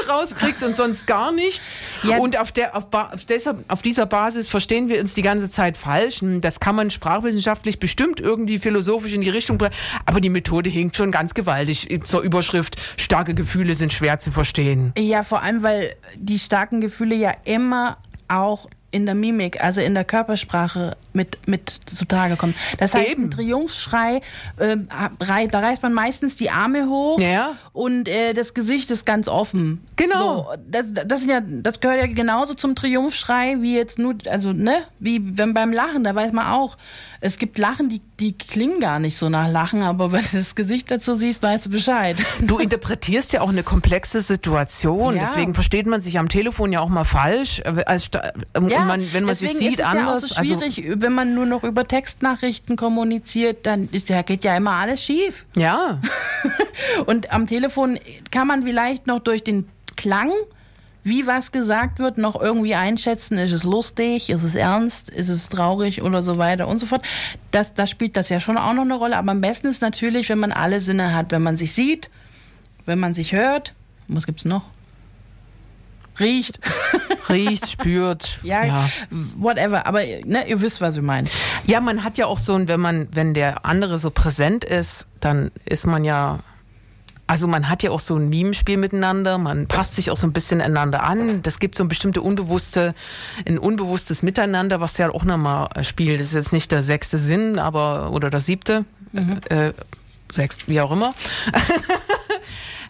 [0.08, 1.80] rauskriegt und sonst gar nichts.
[2.02, 2.16] Ja.
[2.16, 5.76] Und auf, der, auf, auf, deshalb, auf dieser Basis verstehen wir uns die ganze Zeit
[5.76, 6.22] falsch.
[6.22, 9.74] Hm, das kann man sprachwissenschaftlich bestimmt irgendwie philosophisch in die Richtung bringen.
[10.06, 14.94] Aber die Methode hinkt schon ganz gewaltig zur Überschrift, starke Gefühle sind schwer zu verstehen.
[14.96, 19.94] Ja, vor allem, weil die starken Gefühle ja immer auch in der Mimik, also in
[19.94, 22.54] der Körpersprache mit, mit zutage kommen.
[22.78, 23.24] Das heißt, Eben.
[23.24, 24.20] ein Triumphschrei,
[24.58, 24.76] äh,
[25.50, 27.56] da reißt man meistens die Arme hoch ja.
[27.72, 29.84] und äh, das Gesicht ist ganz offen.
[29.96, 30.16] Genau.
[30.16, 34.82] So, das, das, ja, das gehört ja genauso zum Triumphschrei wie jetzt nur, also ne,
[34.98, 36.76] wie wenn beim Lachen, da weiß man auch,
[37.22, 40.54] es gibt Lachen, die, die klingen gar nicht so nach Lachen, aber wenn du das
[40.54, 42.16] Gesicht dazu siehst, weißt du Bescheid.
[42.40, 45.22] Du interpretierst ja auch eine komplexe Situation, ja.
[45.22, 49.24] deswegen versteht man sich am Telefon ja auch mal falsch, äh, als, ja, man, wenn
[49.24, 50.22] man sich sieht, anders.
[50.22, 54.08] Ja auch so also schwierig, also, wenn man nur noch über Textnachrichten kommuniziert, dann ist
[54.08, 55.44] ja, geht ja immer alles schief.
[55.56, 56.00] Ja.
[57.06, 57.98] Und am Telefon
[58.30, 60.30] kann man vielleicht noch durch den Klang,
[61.02, 65.48] wie was gesagt wird, noch irgendwie einschätzen, ist es lustig, ist es ernst, ist es
[65.48, 67.02] traurig oder so weiter und so fort.
[67.50, 69.16] Das, da spielt das ja schon auch noch eine Rolle.
[69.16, 72.10] Aber am besten ist natürlich, wenn man alle Sinne hat, wenn man sich sieht,
[72.86, 73.74] wenn man sich hört.
[74.08, 74.64] Was gibt's noch?
[76.20, 76.61] Riecht.
[77.28, 78.38] Riecht, spürt.
[78.42, 78.88] Ja, ja,
[79.37, 79.87] whatever.
[79.87, 81.28] Aber ne, ihr wisst, was ich meine.
[81.66, 85.50] Ja, man hat ja auch so, wenn man, wenn der andere so präsent ist, dann
[85.64, 86.40] ist man ja
[87.30, 90.33] also man hat ja auch so ein Mimenspiel miteinander, man passt sich auch so ein
[90.33, 91.44] bisschen einander an.
[91.44, 92.92] Das gibt so ein bestimmte unbewusste,
[93.46, 96.18] ein unbewusstes Miteinander, was ja auch nochmal spielt.
[96.18, 99.38] Das ist jetzt nicht der sechste Sinn, aber oder der siebte, mhm.
[99.48, 99.72] äh,
[100.33, 101.14] sechst, wie auch immer.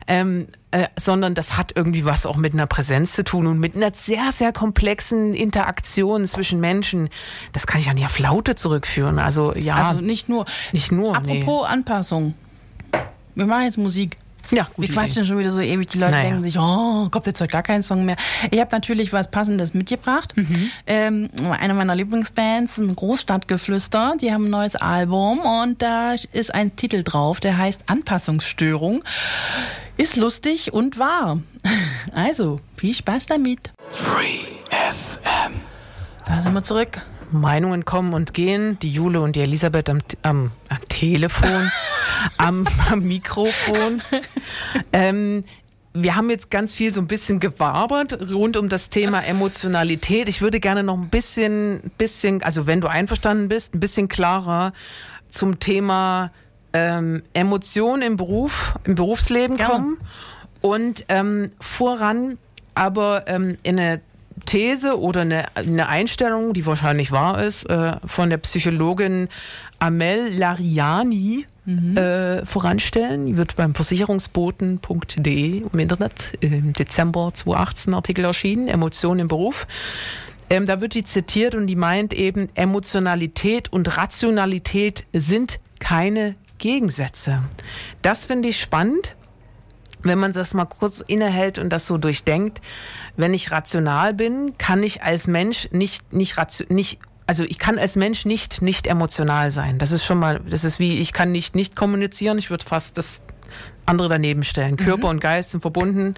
[0.07, 3.75] ähm, äh, sondern das hat irgendwie was auch mit einer Präsenz zu tun und mit
[3.75, 7.09] einer sehr, sehr komplexen Interaktion zwischen Menschen.
[7.53, 9.19] Das kann ich an die Flaute zurückführen.
[9.19, 9.77] Also ja.
[9.77, 10.47] Also nicht nur.
[10.73, 11.17] Nicht nur.
[11.17, 11.73] Apropos nee.
[11.73, 12.35] Anpassung.
[13.35, 14.17] Wir machen jetzt Musik.
[14.51, 14.79] Ja, gut.
[14.79, 15.89] Wir quatschen schon wieder so ewig.
[15.91, 16.25] Die Leute naja.
[16.25, 18.17] denken sich, oh, kommt jetzt heute gar kein Song mehr.
[18.51, 20.37] Ich habe natürlich was Passendes mitgebracht.
[20.37, 20.71] Mhm.
[20.87, 26.77] Ähm, eine meiner Lieblingsbands, ein Großstadtgeflüster, die haben ein neues Album und da ist ein
[26.77, 29.05] Titel drauf, der heißt Anpassungsstörung.
[29.97, 31.39] Ist lustig und wahr.
[32.13, 33.71] Also, viel Spaß damit.
[33.91, 35.53] Free FM.
[36.27, 37.03] Da sind wir zurück.
[37.33, 38.79] Meinungen kommen und gehen.
[38.81, 41.71] Die Jule und die Elisabeth am, am, am Telefon,
[42.37, 44.03] am, am, Mikrofon.
[44.93, 45.45] Ähm,
[45.93, 50.29] wir haben jetzt ganz viel so ein bisschen gewabert rund um das Thema Emotionalität.
[50.29, 54.73] Ich würde gerne noch ein bisschen, bisschen, also wenn du einverstanden bist, ein bisschen klarer
[55.31, 56.31] zum Thema
[56.73, 59.69] ähm, Emotionen im Beruf, im Berufsleben ja.
[59.69, 59.99] kommen
[60.61, 62.39] und ähm, voran
[62.75, 64.01] aber ähm, in eine
[64.47, 69.29] These oder eine, eine Einstellung, die wahrscheinlich wahr ist, äh, von der Psychologin
[69.79, 71.97] Amel Lariani mhm.
[71.97, 73.27] äh, voranstellen.
[73.27, 79.67] Die wird beim versicherungsboten.de im Internet im Dezember 2018 Artikel erschienen, Emotionen im Beruf.
[80.51, 87.43] Ähm, da wird die zitiert und die meint eben, Emotionalität und Rationalität sind keine Gegensätze.
[88.03, 89.17] Das finde ich spannend,
[90.03, 92.61] wenn man das mal kurz innehält und das so durchdenkt.
[93.17, 96.37] Wenn ich rational bin, kann ich als Mensch nicht, nicht,
[96.71, 99.79] nicht also ich kann als Mensch nicht nicht emotional sein.
[99.79, 102.39] Das ist schon mal, das ist wie, ich kann nicht nicht kommunizieren.
[102.39, 103.23] Ich würde fast das
[103.87, 104.73] andere daneben stellen.
[104.73, 104.77] Mhm.
[104.85, 106.15] Körper und Geist sind verbunden.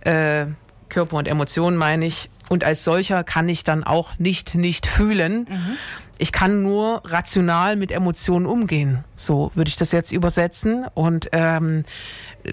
[0.00, 0.46] Äh,
[0.88, 2.30] Körper und Emotionen meine ich.
[2.48, 5.46] und als solcher kann ich dann auch nicht nicht fühlen.
[5.48, 5.76] Mhm.
[6.18, 9.04] Ich kann nur rational mit Emotionen umgehen.
[9.16, 10.84] So würde ich das jetzt übersetzen.
[10.92, 11.84] Und ähm,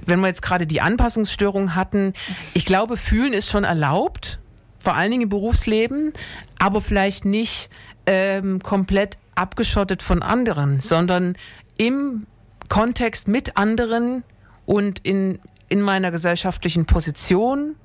[0.06, 2.14] wenn wir jetzt gerade die Anpassungsstörung hatten,
[2.54, 4.40] ich glaube, fühlen ist schon erlaubt,
[4.78, 6.14] vor allen Dingen im Berufsleben,
[6.60, 7.70] aber vielleicht nicht
[8.06, 11.38] ähm, komplett abgeschottet von anderen, sondern
[11.78, 12.26] im
[12.70, 14.24] Kontext mit anderen
[14.66, 17.76] und in, in meiner gesellschaftlichen Position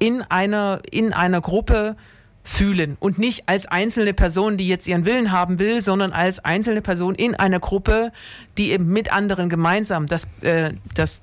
[0.00, 1.96] in einer, in einer Gruppe
[2.42, 6.82] fühlen und nicht als einzelne Person, die jetzt ihren Willen haben will, sondern als einzelne
[6.82, 8.12] Person in einer Gruppe,
[8.58, 11.22] die eben mit anderen gemeinsam das, äh, das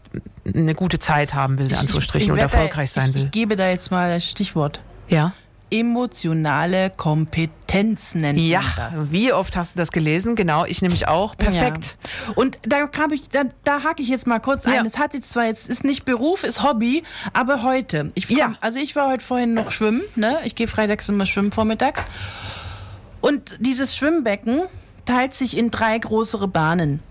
[0.54, 3.26] eine gute Zeit haben will, in Anführungsstrichen, und erfolgreich sein will.
[3.26, 4.82] Ich gebe da jetzt mal ein Stichwort.
[5.10, 5.34] Ja
[5.70, 9.12] emotionale Kompetenz nennt ja, man das.
[9.12, 10.36] wie oft hast du das gelesen?
[10.36, 11.36] Genau, ich nämlich auch.
[11.36, 11.98] Perfekt.
[12.28, 12.34] Ja.
[12.36, 14.86] Und da habe ich, da, da hake ich jetzt mal kurz ein.
[14.86, 17.04] Es hat jetzt zwar jetzt ist nicht Beruf, ist Hobby,
[17.34, 18.12] aber heute.
[18.16, 18.54] Ich ja.
[18.62, 20.02] Also ich war heute vorhin noch schwimmen.
[20.16, 22.06] Ne, ich gehe freitags immer schwimmen vormittags.
[23.20, 24.64] Und dieses Schwimmbecken
[25.06, 27.02] teilt sich in drei größere Bahnen.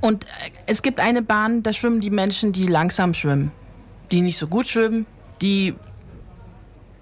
[0.00, 0.28] Und äh,
[0.66, 3.52] es gibt eine Bahn, da schwimmen die Menschen, die langsam schwimmen,
[4.10, 5.06] die nicht so gut schwimmen,
[5.40, 5.74] die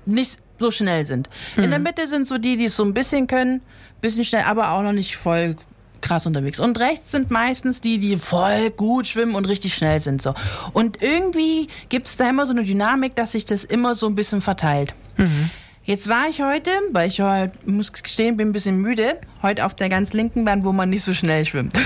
[0.06, 1.28] nicht so schnell sind.
[1.56, 1.64] Mhm.
[1.64, 1.84] In der mhm.
[1.84, 3.60] Mitte sind so die, die es so ein bisschen können,
[4.00, 5.56] bisschen schnell, aber auch noch nicht voll
[6.00, 6.60] krass unterwegs.
[6.60, 10.20] Und rechts sind meistens die, die voll gut schwimmen und richtig schnell sind.
[10.20, 10.34] So.
[10.72, 14.14] Und irgendwie gibt es da immer so eine Dynamik, dass sich das immer so ein
[14.14, 14.94] bisschen verteilt.
[15.16, 15.50] Mhm.
[15.84, 19.74] Jetzt war ich heute, weil ich heute, muss gestehen, bin ein bisschen müde, heute auf
[19.74, 21.78] der ganz linken Bahn, wo man nicht so schnell schwimmt.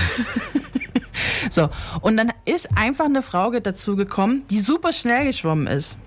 [1.49, 1.69] so.
[2.01, 5.97] Und dann ist einfach eine Frau dazu gekommen, die super schnell geschwommen ist.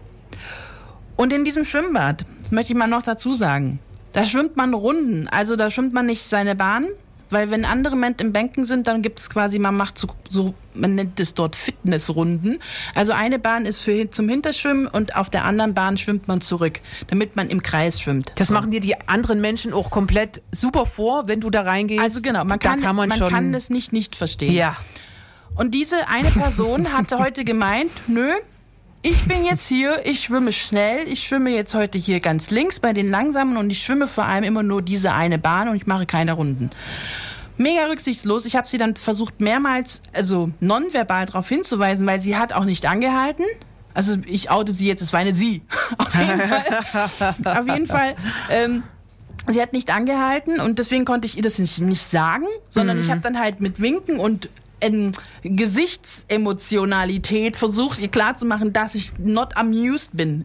[1.17, 3.81] Und in diesem Schwimmbad, möchte ich mal noch dazu sagen,
[4.13, 5.29] da schwimmt man Runden.
[5.29, 6.87] Also da schwimmt man nicht seine Bahn,
[7.31, 10.55] weil wenn andere Menschen im Bänken sind, dann gibt es quasi, man macht so, so,
[10.75, 12.61] man nennt es dort Fitnessrunden.
[12.95, 16.81] Also eine Bahn ist für zum Hinterschwimmen und auf der anderen Bahn schwimmt man zurück,
[17.09, 18.33] damit man im Kreis schwimmt.
[18.35, 22.03] Das machen dir die anderen Menschen auch komplett super vor, wenn du da reingehst.
[22.03, 24.53] Also genau, man kann, kann man, man kann das nicht nicht verstehen.
[24.53, 24.77] Ja.
[25.55, 28.31] Und diese eine Person hatte heute gemeint, nö,
[29.03, 32.93] ich bin jetzt hier, ich schwimme schnell, ich schwimme jetzt heute hier ganz links bei
[32.93, 36.07] den Langsamen und ich schwimme vor allem immer nur diese eine Bahn und ich mache
[36.07, 36.71] keine Runden.
[37.57, 38.47] Mega rücksichtslos.
[38.47, 42.87] Ich habe sie dann versucht mehrmals, also nonverbal darauf hinzuweisen, weil sie hat auch nicht
[42.87, 43.45] angehalten.
[43.93, 45.63] Also ich oute sie jetzt, es war eine sie.
[45.99, 46.65] Auf jeden Fall.
[47.45, 48.15] Auf jeden Fall.
[48.51, 48.85] Ähm,
[49.49, 53.03] sie hat nicht angehalten und deswegen konnte ich ihr das nicht, nicht sagen, sondern mhm.
[53.03, 54.49] ich habe dann halt mit Winken und
[54.83, 55.11] ähm,
[55.43, 60.45] Gesichtsemotionalität versucht, ihr klarzumachen, dass ich not amused bin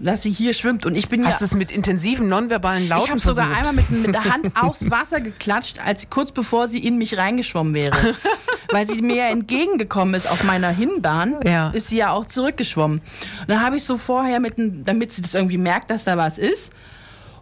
[0.00, 3.10] dass sie hier schwimmt und ich bin Hast ja, es mit intensiven nonverbalen Lauten Ich
[3.10, 6.98] habe sogar einmal mit, mit, der Hand aufs Wasser geklatscht, als kurz bevor sie in
[6.98, 8.14] mich reingeschwommen wäre.
[8.70, 11.70] Weil sie mir ja entgegengekommen ist auf meiner Hinbahn, ja.
[11.70, 12.98] ist sie ja auch zurückgeschwommen.
[12.98, 16.38] Und dann habe ich so vorher, mit, damit sie das irgendwie merkt, dass da was
[16.38, 16.72] ist,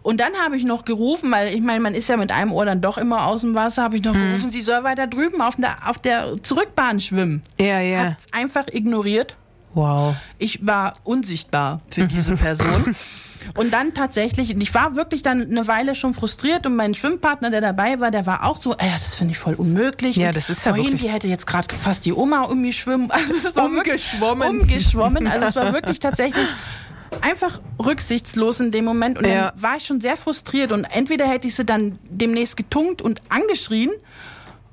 [0.07, 2.65] und dann habe ich noch gerufen, weil ich meine, man ist ja mit einem Ohr
[2.65, 4.29] dann doch immer aus dem Wasser, habe ich noch hm.
[4.29, 7.41] gerufen, sie soll weiter drüben auf der, auf der Zurückbahn schwimmen.
[7.59, 8.11] Ja, ja.
[8.11, 9.35] Hat einfach ignoriert.
[9.73, 10.15] Wow.
[10.37, 12.95] Ich war unsichtbar für diese Person.
[13.55, 17.61] Und dann tatsächlich, ich war wirklich dann eine Weile schon frustriert und mein Schwimmpartner, der
[17.61, 20.15] dabei war, der war auch so, ey, das finde ich voll unmöglich.
[20.15, 21.03] Ja, das ist ja vorhin, wirklich.
[21.03, 23.09] die hätte jetzt gerade fast die Oma um mich schwimmen.
[23.17, 24.61] Also es war umgeschwommen.
[24.61, 25.27] umgeschwommen.
[25.27, 26.47] Also es war wirklich tatsächlich
[27.21, 29.17] einfach rücksichtslos in dem Moment.
[29.17, 29.51] Und ja.
[29.51, 30.71] dann war ich schon sehr frustriert.
[30.71, 33.91] Und entweder hätte ich sie dann demnächst getunkt und angeschrien,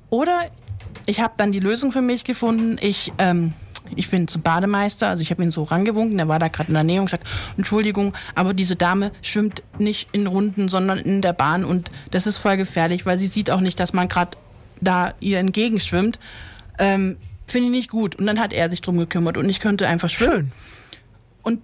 [0.09, 0.49] oder
[1.05, 2.77] ich habe dann die Lösung für mich gefunden.
[2.79, 3.53] Ich, ähm,
[3.95, 6.73] ich bin zum Bademeister, also ich habe ihn so rangewunken, der war da gerade in
[6.73, 11.33] der Nähe und gesagt, Entschuldigung, aber diese Dame schwimmt nicht in Runden, sondern in der
[11.33, 14.37] Bahn und das ist voll gefährlich, weil sie sieht auch nicht, dass man gerade
[14.81, 16.19] da ihr entgegenschwimmt.
[16.79, 17.17] Ähm,
[17.47, 18.15] Finde ich nicht gut.
[18.15, 20.33] Und dann hat er sich drum gekümmert und ich könnte einfach schwimmen.
[20.33, 20.51] Schön.
[21.43, 21.61] Und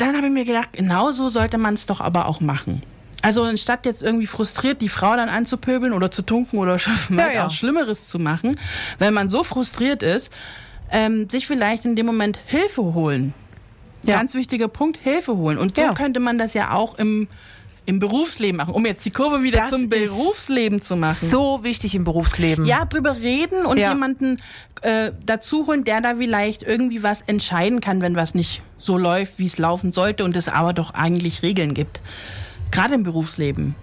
[0.00, 2.82] dann habe ich mir gedacht, genau so sollte man es doch aber auch machen.
[3.22, 6.78] Also anstatt jetzt irgendwie frustriert die Frau dann anzupöbeln oder zu tunken oder
[7.10, 7.46] ja, ja.
[7.46, 8.58] auch Schlimmeres zu machen,
[8.98, 10.32] wenn man so frustriert ist,
[10.90, 13.34] ähm, sich vielleicht in dem Moment Hilfe holen.
[14.02, 14.16] Ja.
[14.16, 15.58] Ganz wichtiger Punkt, Hilfe holen.
[15.58, 17.28] Und so könnte man das ja auch im
[17.90, 21.28] im Berufsleben machen, um jetzt die Kurve wieder das zum Berufsleben zu machen.
[21.28, 22.64] So wichtig im Berufsleben.
[22.64, 23.90] Ja, drüber reden und ja.
[23.90, 24.40] jemanden
[24.82, 29.38] äh, dazu holen, der da vielleicht irgendwie was entscheiden kann, wenn was nicht so läuft,
[29.38, 32.00] wie es laufen sollte und es aber doch eigentlich Regeln gibt.
[32.70, 33.74] Gerade im Berufsleben.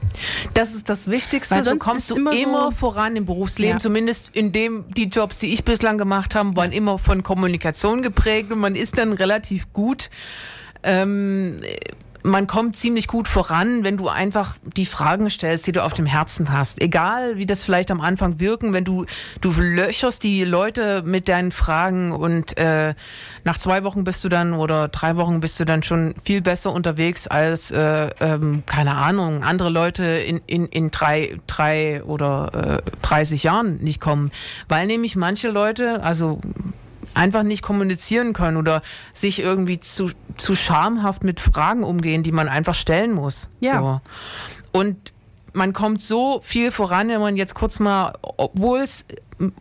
[0.53, 1.61] Das ist das Wichtigste.
[1.61, 3.73] So kommst du immer, immer so voran im Berufsleben.
[3.73, 3.79] Ja.
[3.79, 8.53] Zumindest in dem, die Jobs, die ich bislang gemacht habe, waren immer von Kommunikation geprägt
[8.53, 10.09] und man ist dann relativ gut
[10.83, 11.59] ähm,
[12.27, 16.05] man kommt ziemlich gut voran, wenn du einfach die Fragen stellst, die du auf dem
[16.05, 16.81] Herzen hast.
[16.81, 19.05] Egal, wie das vielleicht am Anfang wirken, wenn du,
[19.41, 22.93] du löcherst die Leute mit deinen Fragen und äh,
[23.43, 26.71] nach zwei Wochen bist du dann oder drei Wochen bist du dann schon viel besser
[26.73, 32.91] unterwegs als, äh, ähm, keine Ahnung, andere Leute in, in, in drei, drei oder äh,
[33.01, 34.31] 30 Jahren nicht kommen.
[34.67, 36.39] Weil nämlich manche Leute, also
[37.17, 38.81] einfach nicht kommunizieren können oder
[39.13, 43.49] sich irgendwie zu, zu schamhaft mit Fragen umgehen, die man einfach stellen muss.
[43.59, 43.79] Ja.
[43.79, 44.01] So.
[44.79, 45.13] Und
[45.53, 49.05] man kommt so viel voran, wenn man jetzt kurz mal, obwohl es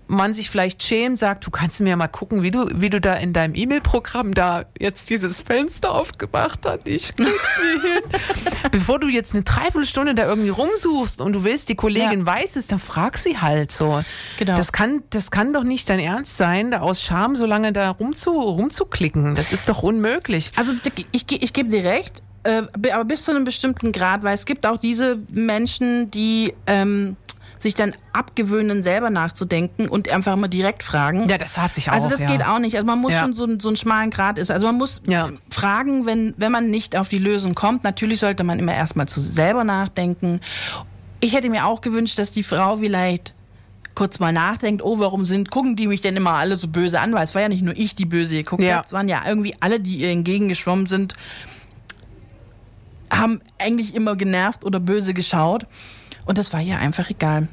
[0.06, 3.14] man sich vielleicht schämt, sagt, du kannst mir mal gucken, wie du, wie du da
[3.14, 6.86] in deinem E-Mail-Programm da jetzt dieses Fenster aufgemacht hast.
[6.86, 8.02] Ich krieg's nie hin.
[8.70, 12.26] Bevor du jetzt eine Dreiviertelstunde da irgendwie rumsuchst und du willst, die Kollegin ja.
[12.26, 14.02] weiß es, dann frag sie halt so.
[14.38, 14.56] Genau.
[14.56, 17.90] Das kann, das kann doch nicht dein Ernst sein, da aus Scham so lange da
[17.90, 19.34] rumzu, rumzuklicken.
[19.34, 20.52] Das ist doch unmöglich.
[20.56, 22.62] Also ich, ich, ich gebe dir recht, äh,
[22.92, 27.16] aber bis zu einem bestimmten Grad, weil es gibt auch diese Menschen, die ähm,
[27.58, 31.28] sich dann abgewöhnen, selber nachzudenken und einfach immer direkt fragen.
[31.28, 32.10] Ja, das hasse ich also auch.
[32.10, 32.36] Also das ja.
[32.36, 32.76] geht auch nicht.
[32.76, 33.22] Also man muss ja.
[33.22, 34.50] schon so, so einen schmalen Grad ist.
[34.50, 35.30] Also man muss ja.
[35.50, 37.84] fragen, wenn, wenn man nicht auf die Lösung kommt.
[37.84, 40.40] Natürlich sollte man immer erstmal zu selber nachdenken.
[41.20, 43.34] Ich hätte mir auch gewünscht, dass die Frau vielleicht
[43.94, 47.14] kurz mal nachdenkt, oh, warum sind, gucken die mich denn immer alle so böse an?
[47.14, 48.76] Weil es war ja nicht nur ich, die böse geguckt ja.
[48.76, 51.14] habe, es waren ja irgendwie alle, die ihr entgegengeschwommen sind,
[53.10, 55.66] haben eigentlich immer genervt oder böse geschaut.
[56.26, 57.48] Und das war ihr einfach egal.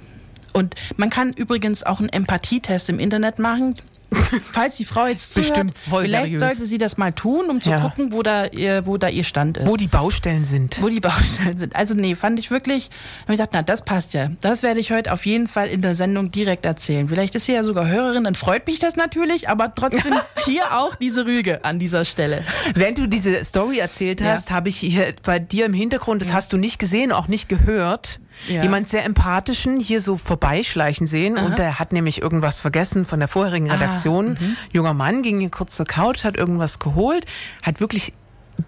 [0.53, 3.75] Und man kann übrigens auch einen Empathietest im Internet machen.
[4.51, 6.39] Falls die Frau jetzt zuhört, Bestimmt voll vielleicht seriös.
[6.39, 7.79] sollte sie das mal tun, um zu ja.
[7.79, 9.67] gucken, wo da, ihr, wo da ihr Stand ist.
[9.67, 10.81] Wo die Baustellen sind.
[10.81, 11.75] Wo die Baustellen sind.
[11.75, 12.91] Also nee, fand ich wirklich,
[13.23, 14.29] habe ich gesagt, na, das passt ja.
[14.41, 17.09] Das werde ich heute auf jeden Fall in der Sendung direkt erzählen.
[17.09, 20.13] Vielleicht ist sie ja sogar Hörerin, dann freut mich das natürlich, aber trotzdem
[20.45, 22.43] hier auch diese Rüge an dieser Stelle.
[22.75, 24.55] Während du diese Story erzählt hast, ja.
[24.55, 26.35] habe ich hier bei dir im Hintergrund, das ja.
[26.35, 28.63] hast du nicht gesehen, auch nicht gehört, ja.
[28.63, 31.45] jemand sehr empathischen hier so vorbeischleichen sehen Aha.
[31.45, 34.37] und der hat nämlich irgendwas vergessen von der vorherigen ah, Redaktion.
[34.39, 37.25] Ah, Junger Mann ging hier kurz zur Couch, hat irgendwas geholt,
[37.61, 38.13] hat wirklich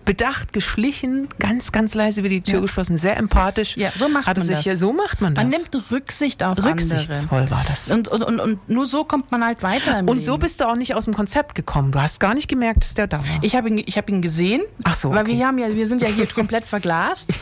[0.06, 2.62] bedacht geschlichen, ganz, ganz leise wie die Tür ja.
[2.62, 3.76] geschlossen, sehr empathisch.
[3.76, 4.64] Ja, so macht Hatte man sich das.
[4.64, 5.44] Hier, so macht man das.
[5.44, 7.56] Man nimmt Rücksicht auf Rücksichtsvoll andere.
[7.56, 7.92] war das.
[7.92, 10.26] Und, und, und, und nur so kommt man halt weiter im Und Leben.
[10.26, 11.92] so bist du auch nicht aus dem Konzept gekommen.
[11.92, 13.26] Du hast gar nicht gemerkt, dass der da war.
[13.42, 14.62] Ich habe ihn, ich hab ihn gesehen.
[14.84, 15.12] Ach so.
[15.12, 15.38] Weil okay.
[15.38, 17.34] wir haben ja, wir sind ja hier komplett verglast.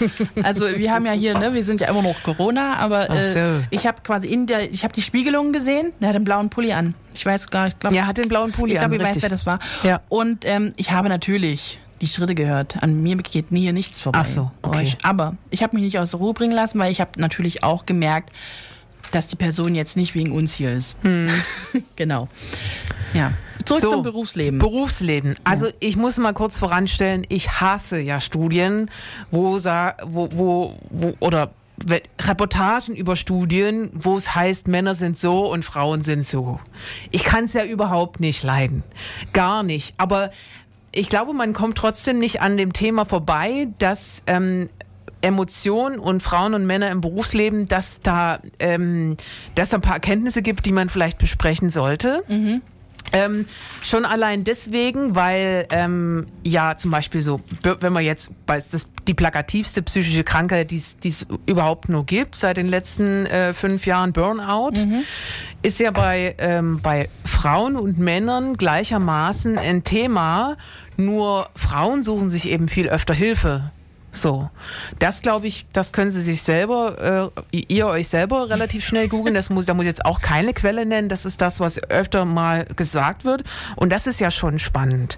[0.42, 3.40] Also wir haben ja hier, ne, wir sind ja immer noch Corona, aber Ach so.
[3.40, 5.92] äh, ich habe quasi in der, ich habe die Spiegelung gesehen.
[6.00, 6.96] Der hat einen blauen Pulli an.
[7.14, 7.96] Ich weiß gar, ich glaube.
[7.96, 8.94] Ja, hat den blauen Pulli ich glaub, an.
[8.94, 9.60] Ich glaube, ich weiß, wer das war.
[9.84, 10.02] Ja.
[10.10, 12.84] Und ähm, ich habe natürlich die Schritte gehört.
[12.84, 14.20] An mir geht nie hier nichts vorbei.
[14.22, 14.94] Ach so, okay.
[15.04, 17.86] Aber ich habe mich nicht aus der Ruhe bringen lassen, weil ich habe natürlich auch
[17.86, 18.32] gemerkt,
[19.12, 20.98] dass die Person jetzt nicht wegen uns hier ist.
[21.04, 21.30] Hm.
[21.96, 22.28] genau.
[23.14, 23.32] Ja.
[23.66, 24.60] Zurück So, zum Berufsleben.
[24.60, 25.36] Berufsleben.
[25.46, 28.90] Also ich muss mal kurz voranstellen, ich hasse ja Studien,
[29.32, 31.52] wo, wo, wo, wo oder
[32.20, 36.60] Reportagen über Studien, wo es heißt, Männer sind so und Frauen sind so.
[37.12, 38.84] Ich kann es ja überhaupt nicht leiden.
[39.34, 39.94] Gar nicht.
[39.98, 40.32] Aber
[40.94, 44.70] ich glaube, man kommt trotzdem nicht an dem Thema vorbei, dass ähm,
[45.22, 49.18] Emotionen und Frauen und Männer im Berufsleben, dass da, ähm,
[49.56, 52.24] dass da ein paar Erkenntnisse gibt, die man vielleicht besprechen sollte.
[53.12, 53.46] Ähm,
[53.84, 58.88] schon allein deswegen, weil ähm, ja zum Beispiel so, wenn man jetzt, weil es das
[59.08, 64.14] die plakativste psychische Krankheit, die es überhaupt nur gibt seit den letzten äh, fünf Jahren,
[64.14, 64.80] Burnout,
[65.62, 70.58] ist ja bei, ähm, bei Frauen und Männern gleichermaßen ein Thema.
[70.98, 73.72] Nur Frauen suchen sich eben viel öfter Hilfe.
[74.16, 74.52] So,
[75.00, 79.34] das glaube ich, das können Sie sich selber, äh, ihr euch selber relativ schnell googeln.
[79.34, 81.10] Das muss, da muss ich jetzt auch keine Quelle nennen.
[81.10, 83.44] Das ist das, was öfter mal gesagt wird.
[83.76, 85.18] Und das ist ja schon spannend.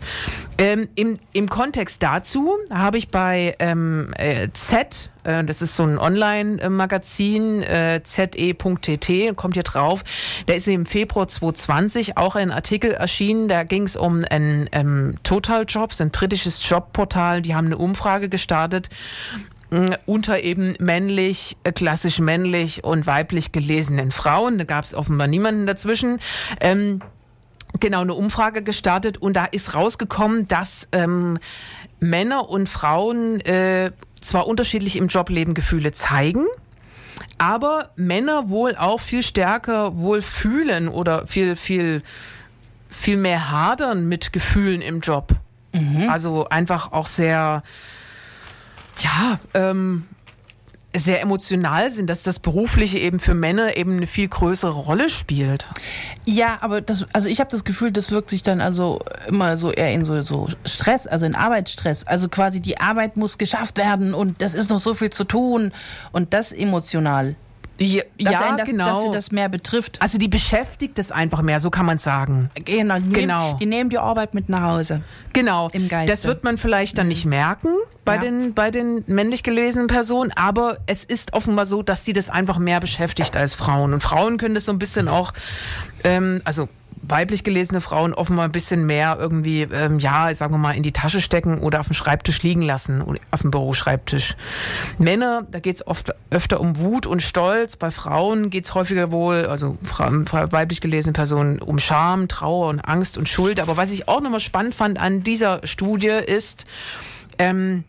[0.57, 5.97] Ähm, im, Im Kontext dazu habe ich bei ähm, äh, Z, das ist so ein
[5.97, 10.03] Online-Magazin, äh, ze.tt, kommt hier drauf.
[10.45, 13.47] Da ist im Februar 2020 auch ein Artikel erschienen.
[13.47, 17.41] Da ging es um ein ähm, Total Jobs, ein britisches Jobportal.
[17.41, 18.89] Die haben eine Umfrage gestartet
[19.71, 24.57] mh, unter eben männlich, äh, klassisch männlich und weiblich gelesenen Frauen.
[24.57, 26.19] Da gab es offenbar niemanden dazwischen.
[26.59, 26.99] Ähm,
[27.79, 31.37] genau eine Umfrage gestartet und da ist rausgekommen, dass ähm,
[31.99, 33.91] Männer und Frauen äh,
[34.25, 36.45] zwar unterschiedlich im Jobleben Gefühle zeigen,
[37.37, 42.01] aber Männer wohl auch viel stärker wohl fühlen oder viel, viel,
[42.89, 45.33] viel mehr hadern mit Gefühlen im Job.
[46.09, 47.63] Also einfach auch sehr,
[48.99, 50.07] ja, ähm,
[50.99, 55.67] sehr emotional sind, dass das Berufliche eben für Männer eben eine viel größere Rolle spielt.
[56.25, 59.71] Ja, aber das, also ich habe das Gefühl, das wirkt sich dann also immer so
[59.71, 62.05] eher in so, so Stress, also in Arbeitsstress.
[62.07, 65.71] Also quasi die Arbeit muss geschafft werden und das ist noch so viel zu tun
[66.11, 67.35] und das emotional.
[67.77, 68.85] Ja, Dass ja einen das, genau.
[68.85, 70.01] Dass sie das mehr betrifft.
[70.01, 72.49] also die beschäftigt es einfach mehr, so kann man sagen.
[72.63, 73.47] Genau, die, Genau.
[73.47, 75.01] Nehmen, die nehmen die Arbeit mit nach Hause.
[75.33, 75.69] Genau.
[75.73, 76.11] Im Geiste.
[76.11, 77.69] Das wird man vielleicht dann nicht merken
[78.05, 78.21] bei, Ja.
[78.21, 82.59] den, bei den männlich gelesenen Personen, aber es ist offenbar so, dass sie das einfach
[82.59, 83.93] mehr beschäftigt als Frauen.
[83.93, 85.33] Und Frauen können das so ein bisschen auch,
[86.03, 86.69] ähm, also
[87.07, 90.91] weiblich gelesene Frauen offenbar ein bisschen mehr irgendwie, ähm, ja, sagen wir mal, in die
[90.91, 94.35] Tasche stecken oder auf dem Schreibtisch liegen lassen, oder auf dem Büroschreibtisch.
[94.97, 97.75] Männer, da geht es oft öfter um Wut und Stolz.
[97.75, 99.77] Bei Frauen geht es häufiger wohl, also
[100.31, 103.59] weiblich gelesene Personen, um Scham, Trauer und Angst und Schuld.
[103.59, 106.65] Aber was ich auch nochmal spannend fand an dieser Studie ist,
[107.37, 107.83] ähm,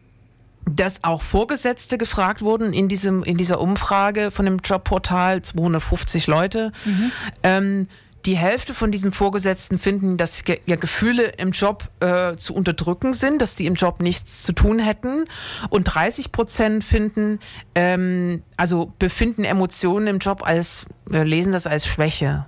[0.68, 6.72] dass auch Vorgesetzte gefragt wurden in diesem in dieser Umfrage von dem Jobportal 250 Leute.
[7.42, 7.88] Ähm,
[8.26, 13.12] die Hälfte von diesen Vorgesetzten finden, dass ge ja Gefühle im Job äh, zu unterdrücken
[13.12, 15.26] sind, dass die im Job nichts zu tun hätten.
[15.70, 17.38] Und 30 Prozent finden,
[17.76, 22.46] ähm, also befinden Emotionen im Job als, äh, lesen das als Schwäche.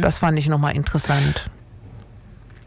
[0.00, 1.50] Das fand ich nochmal interessant.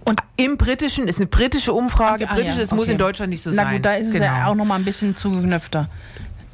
[0.06, 2.94] Und im Britischen ist eine britische Umfrage, Ah, britisch, ja, es muss okay.
[2.94, 3.76] in Deutschland nicht so Na sein.
[3.76, 5.88] gut, da ist es ja auch noch mal ein bisschen zugeknöpfter.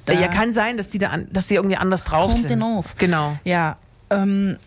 [0.05, 2.43] Da ja, kann sein, dass die da, an, dass die irgendwie anders drauf sind.
[2.47, 2.95] Kontenance.
[2.97, 3.37] Genau.
[3.43, 3.77] Ja,
[4.09, 4.57] ähm,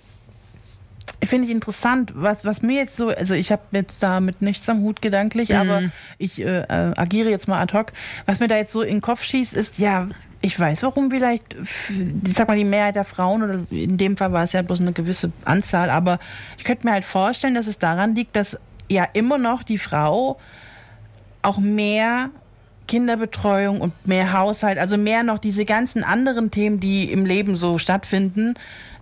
[1.22, 4.80] finde ich interessant, was, was mir jetzt so, also ich habe jetzt damit nichts am
[4.80, 5.82] Hut gedanklich, aber
[6.18, 7.92] ich äh, äh, agiere jetzt mal ad hoc.
[8.26, 10.08] Was mir da jetzt so in den Kopf schießt, ist, ja,
[10.42, 14.32] ich weiß, warum vielleicht, ich sag mal, die Mehrheit der Frauen, oder in dem Fall
[14.32, 16.18] war es ja bloß eine gewisse Anzahl, aber
[16.56, 18.58] ich könnte mir halt vorstellen, dass es daran liegt, dass
[18.90, 20.38] ja immer noch die Frau
[21.42, 22.30] auch mehr
[22.86, 27.78] Kinderbetreuung und mehr Haushalt, also mehr noch diese ganzen anderen Themen, die im Leben so
[27.78, 28.54] stattfinden,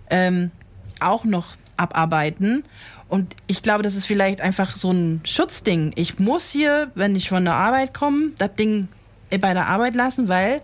[0.09, 0.51] ähm,
[0.99, 2.63] auch noch abarbeiten.
[3.07, 5.91] Und ich glaube, das ist vielleicht einfach so ein Schutzding.
[5.95, 8.87] Ich muss hier, wenn ich von der Arbeit komme, das Ding
[9.31, 10.61] bei der Arbeit lassen, weil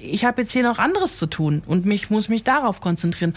[0.00, 3.34] ich habe jetzt hier noch anderes zu tun und mich muss mich darauf konzentrieren.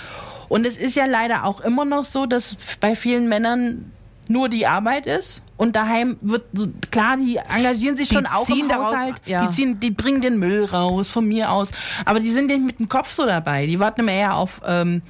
[0.48, 3.92] Und es ist ja leider auch immer noch so, dass bei vielen Männern
[4.30, 6.44] nur die Arbeit ist und daheim wird
[6.92, 9.46] klar, die engagieren sich Die schon auch im daraus- Haushalt, ja.
[9.48, 11.72] die ziehen, die bringen den Müll raus von mir aus,
[12.06, 13.66] aber die sind nicht mit dem Kopf so dabei.
[13.66, 15.02] Die warten immer eher auf, ähm,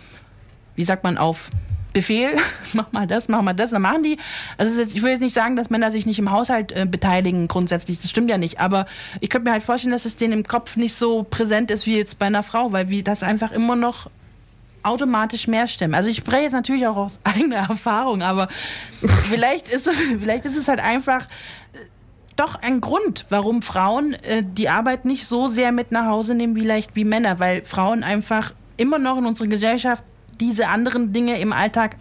[0.75, 1.49] wie sagt man, auf
[1.93, 2.29] Befehl,
[2.73, 4.17] mach mal das, mach mal das, dann machen die.
[4.57, 7.47] Also jetzt, ich will jetzt nicht sagen, dass Männer sich nicht im Haushalt äh, beteiligen
[7.47, 8.85] grundsätzlich, das stimmt ja nicht, aber
[9.19, 11.97] ich könnte mir halt vorstellen, dass es denen im Kopf nicht so präsent ist wie
[11.97, 14.09] jetzt bei einer Frau, weil wir das einfach immer noch
[14.87, 15.93] automatisch mehr stemmen.
[15.93, 18.47] Also ich spreche jetzt natürlich auch aus eigener Erfahrung, aber
[19.29, 21.77] vielleicht ist es, vielleicht ist es halt einfach äh,
[22.35, 26.55] doch ein Grund, warum Frauen äh, die Arbeit nicht so sehr mit nach Hause nehmen
[26.55, 30.03] wie leicht wie Männer, weil Frauen einfach immer noch in unserer Gesellschaft
[30.39, 31.95] diese anderen Dinge im Alltag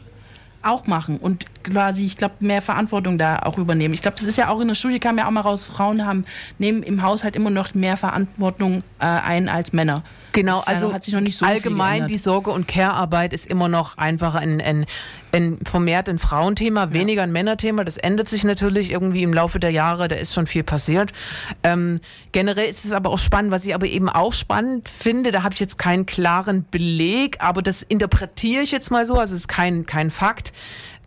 [0.62, 3.94] auch machen und quasi, ich glaube, mehr Verantwortung da auch übernehmen.
[3.94, 6.04] Ich glaube, das ist ja auch in der Studie kam ja auch mal raus, Frauen
[6.04, 6.24] haben
[6.58, 10.02] nehmen im Haushalt immer noch mehr Verantwortung äh, ein als Männer.
[10.36, 14.60] Genau, ist also nicht so allgemein die Sorge- und Care-Arbeit ist immer noch einfach ein,
[14.60, 14.84] ein,
[15.32, 17.84] ein vermehrt ein Frauenthema, weniger ein Männerthema.
[17.84, 21.14] Das ändert sich natürlich irgendwie im Laufe der Jahre, da ist schon viel passiert.
[21.62, 22.00] Ähm,
[22.32, 25.54] generell ist es aber auch spannend, was ich aber eben auch spannend finde, da habe
[25.54, 29.48] ich jetzt keinen klaren Beleg, aber das interpretiere ich jetzt mal so, also es ist
[29.48, 30.52] kein, kein Fakt.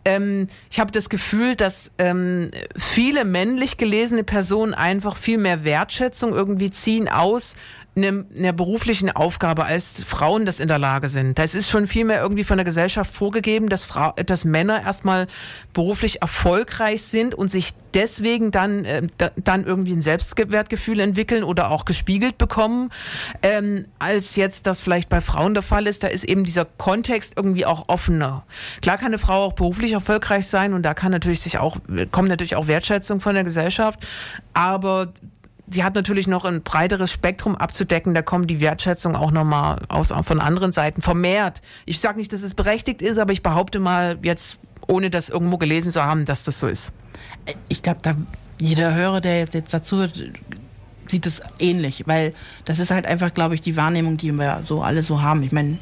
[0.04, 6.32] Ähm, ich habe das Gefühl, dass ähm, viele männlich gelesene Personen einfach viel mehr Wertschätzung
[6.32, 7.54] irgendwie ziehen aus
[7.96, 11.38] einer, einer beruflichen Aufgabe, als Frauen das in der Lage sind.
[11.38, 15.26] Da ist schon viel mehr irgendwie von der Gesellschaft vorgegeben, dass, Frau, dass Männer erstmal
[15.72, 21.70] beruflich erfolgreich sind und sich deswegen dann, äh, da, dann irgendwie ein Selbstwertgefühl entwickeln oder
[21.70, 22.90] auch gespiegelt bekommen,
[23.42, 26.04] ähm, als jetzt das vielleicht bei Frauen der Fall ist.
[26.04, 28.44] Da ist eben dieser Kontext irgendwie auch offener.
[28.82, 31.78] Klar kann eine Frau auch beruflich erfolgreich sein und da kann natürlich sich auch,
[32.12, 34.06] kommt natürlich auch Wertschätzung von der Gesellschaft,
[34.54, 35.12] aber
[35.70, 38.14] sie hat natürlich noch ein breiteres Spektrum abzudecken.
[38.14, 41.62] Da kommt die Wertschätzung auch nochmal aus, von anderen Seiten vermehrt.
[41.86, 45.58] Ich sage nicht, dass es berechtigt ist, aber ich behaupte mal jetzt, ohne das irgendwo
[45.58, 46.92] gelesen zu haben, dass das so ist.
[47.68, 48.14] ich glaube, da
[48.60, 50.22] jeder Hörer, der jetzt, jetzt dazu hört,
[51.06, 54.82] sieht es ähnlich, weil das ist halt einfach, glaube ich, die Wahrnehmung, die wir so
[54.82, 55.42] alle so haben.
[55.42, 55.78] Ich meine,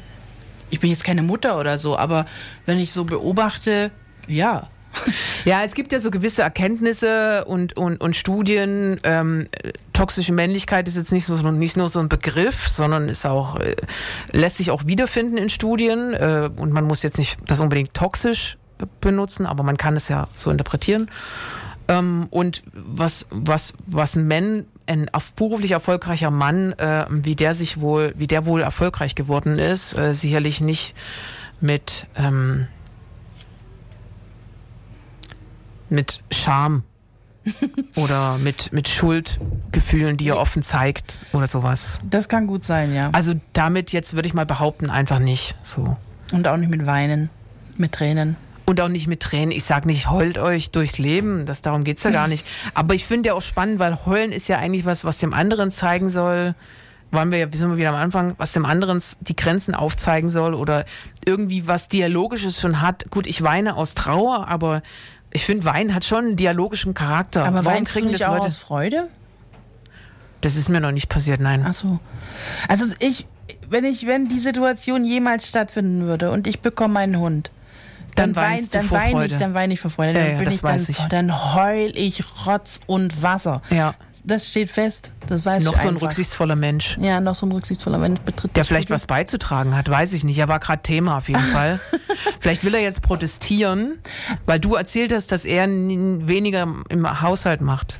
[0.69, 2.25] ich bin jetzt keine Mutter oder so, aber
[2.65, 3.91] wenn ich so beobachte,
[4.27, 4.69] ja.
[5.45, 8.99] Ja, es gibt ja so gewisse Erkenntnisse und, und, und Studien.
[9.03, 9.47] Ähm,
[9.93, 13.75] toxische Männlichkeit ist jetzt nicht, so, nicht nur so ein Begriff, sondern ist auch, äh,
[14.31, 16.13] lässt sich auch wiederfinden in Studien.
[16.13, 18.57] Äh, und man muss jetzt nicht das unbedingt toxisch
[19.01, 21.09] benutzen, aber man kann es ja so interpretieren.
[21.87, 28.13] Ähm, und was, was, was ein auf beruflich erfolgreicher Mann, äh, wie der sich wohl,
[28.17, 30.95] wie der wohl erfolgreich geworden ist, äh, sicherlich nicht
[31.61, 32.67] mit ähm,
[35.89, 36.83] mit Scham
[37.95, 41.99] oder mit, mit Schuldgefühlen, die er offen zeigt oder sowas.
[42.09, 43.09] Das kann gut sein, ja.
[43.13, 45.97] Also damit jetzt würde ich mal behaupten, einfach nicht so.
[46.31, 47.29] Und auch nicht mit Weinen,
[47.77, 48.35] mit Tränen.
[48.65, 49.51] Und auch nicht mit Tränen.
[49.51, 51.47] Ich sage nicht, heult euch durchs Leben.
[51.47, 52.45] Das, darum geht's ja gar nicht.
[52.75, 55.71] Aber ich finde ja auch spannend, weil heulen ist ja eigentlich was, was dem anderen
[55.71, 56.53] zeigen soll.
[57.09, 60.29] Waren wir ja, wie sind wir wieder am Anfang, was dem anderen die Grenzen aufzeigen
[60.29, 60.85] soll oder
[61.25, 63.09] irgendwie was Dialogisches schon hat.
[63.09, 64.83] Gut, ich weine aus Trauer, aber
[65.31, 67.45] ich finde, Wein hat schon einen dialogischen Charakter.
[67.45, 68.47] Aber Warum du kriegen das Leute?
[68.47, 69.07] aus Freude?
[70.41, 71.65] Das ist mir noch nicht passiert, nein.
[71.67, 71.99] Ach so.
[72.67, 73.25] Also ich,
[73.69, 77.51] wenn ich, wenn die Situation jemals stattfinden würde und ich bekomme einen Hund,
[78.15, 79.33] Dann dann, wein, du dann vor weine Freude.
[79.33, 80.13] ich, dann weine ich vor Freude.
[80.13, 80.97] Ja, Dann ja, bin das ich dann, ich.
[81.09, 83.61] dann heul ich Rotz und Wasser.
[83.69, 83.93] Ja,
[84.23, 85.11] Das steht fest.
[85.27, 86.07] Das weiß noch ich so ein einfach.
[86.07, 86.97] rücksichtsvoller Mensch.
[86.99, 88.55] Ja, noch so ein rücksichtsvoller Mensch betritt.
[88.55, 88.95] Der vielleicht Studio.
[88.95, 90.37] was beizutragen hat, weiß ich nicht.
[90.37, 91.79] Er war gerade Thema auf jeden Fall.
[92.39, 93.97] vielleicht will er jetzt protestieren,
[94.45, 97.99] weil du erzählt hast, dass er weniger im Haushalt macht.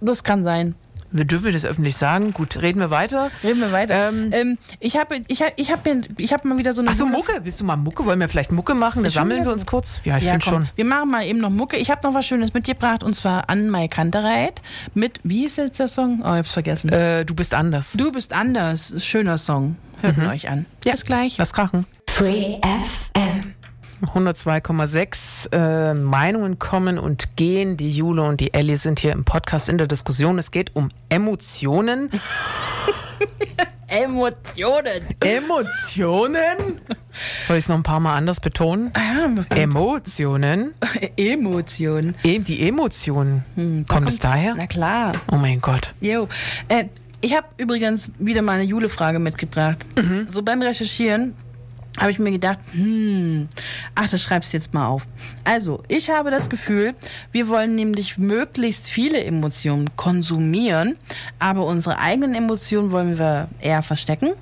[0.00, 0.74] Das kann sein.
[1.16, 2.32] Wir dürfen wir das öffentlich sagen.
[2.32, 3.30] Gut, reden wir weiter.
[3.42, 4.08] Reden wir weiter.
[4.08, 6.90] Ähm, Ähm, ich habe ich hab, ich hab, mir- ich hab mal wieder so eine.
[6.90, 7.32] Ach so, Jule- Mucke.
[7.42, 8.04] Willst du mal Mucke?
[8.04, 9.02] Wollen wir vielleicht Mucke machen?
[9.04, 9.52] Da sammeln wir so.
[9.52, 10.00] uns kurz.
[10.04, 10.68] Ja, ich Ja, finde schon.
[10.76, 11.76] Wir machen mal eben noch Mucke.
[11.76, 14.62] Ich habe noch was Schönes mitgebracht und zwar an Mai Kantereit
[14.94, 16.20] mit, wie ist jetzt der Song?
[16.20, 16.90] Oh, ich hab's vergessen.
[16.90, 17.92] Äh, du bist anders.
[17.92, 18.94] Du bist anders.
[19.04, 19.76] Schöner Song.
[20.02, 20.66] Hört ihn euch an.
[20.84, 20.92] Ja.
[20.92, 21.38] Bis gleich.
[21.38, 21.86] Lass krachen.
[22.08, 23.25] Free FM.
[24.02, 27.76] 102,6 äh, Meinungen kommen und gehen.
[27.76, 30.38] Die Jule und die Ellie sind hier im Podcast in der Diskussion.
[30.38, 32.10] Es geht um Emotionen.
[33.88, 35.00] Emotionen.
[35.20, 36.80] Emotionen?
[37.46, 38.92] Soll ich es noch ein paar Mal anders betonen?
[39.50, 40.74] Emotionen.
[41.16, 42.16] Emotionen.
[42.24, 43.44] Eben die Emotionen.
[43.54, 44.54] Hm, Da kommt es daher?
[44.56, 45.12] Na klar.
[45.30, 45.94] Oh mein Gott.
[46.00, 46.28] Jo.
[46.68, 46.86] Äh,
[47.20, 49.78] ich habe übrigens wieder mal eine Jule-Frage mitgebracht.
[49.96, 50.26] Mhm.
[50.30, 51.34] So beim Recherchieren
[51.98, 53.48] habe ich mir gedacht, hm,
[53.94, 55.06] ach, das schreibst du jetzt mal auf.
[55.44, 56.94] Also, ich habe das Gefühl,
[57.32, 60.96] wir wollen nämlich möglichst viele Emotionen konsumieren,
[61.38, 64.32] aber unsere eigenen Emotionen wollen wir eher verstecken.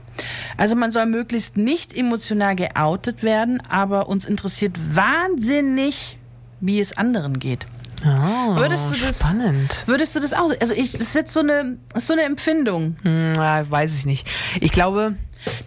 [0.57, 6.18] Also man soll möglichst nicht emotional geoutet werden, aber uns interessiert wahnsinnig,
[6.61, 7.66] wie es anderen geht.
[8.05, 9.82] Oh, Würdest du das- spannend.
[9.86, 10.50] Würdest du das auch?
[10.61, 12.96] Also ich, das ist jetzt so eine, so eine Empfindung.
[13.02, 14.26] Hm, weiß ich nicht.
[14.61, 15.16] Ich glaube,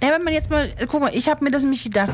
[0.02, 2.14] Ja, wenn man jetzt mal, guck mal, ich habe mir das nämlich gedacht.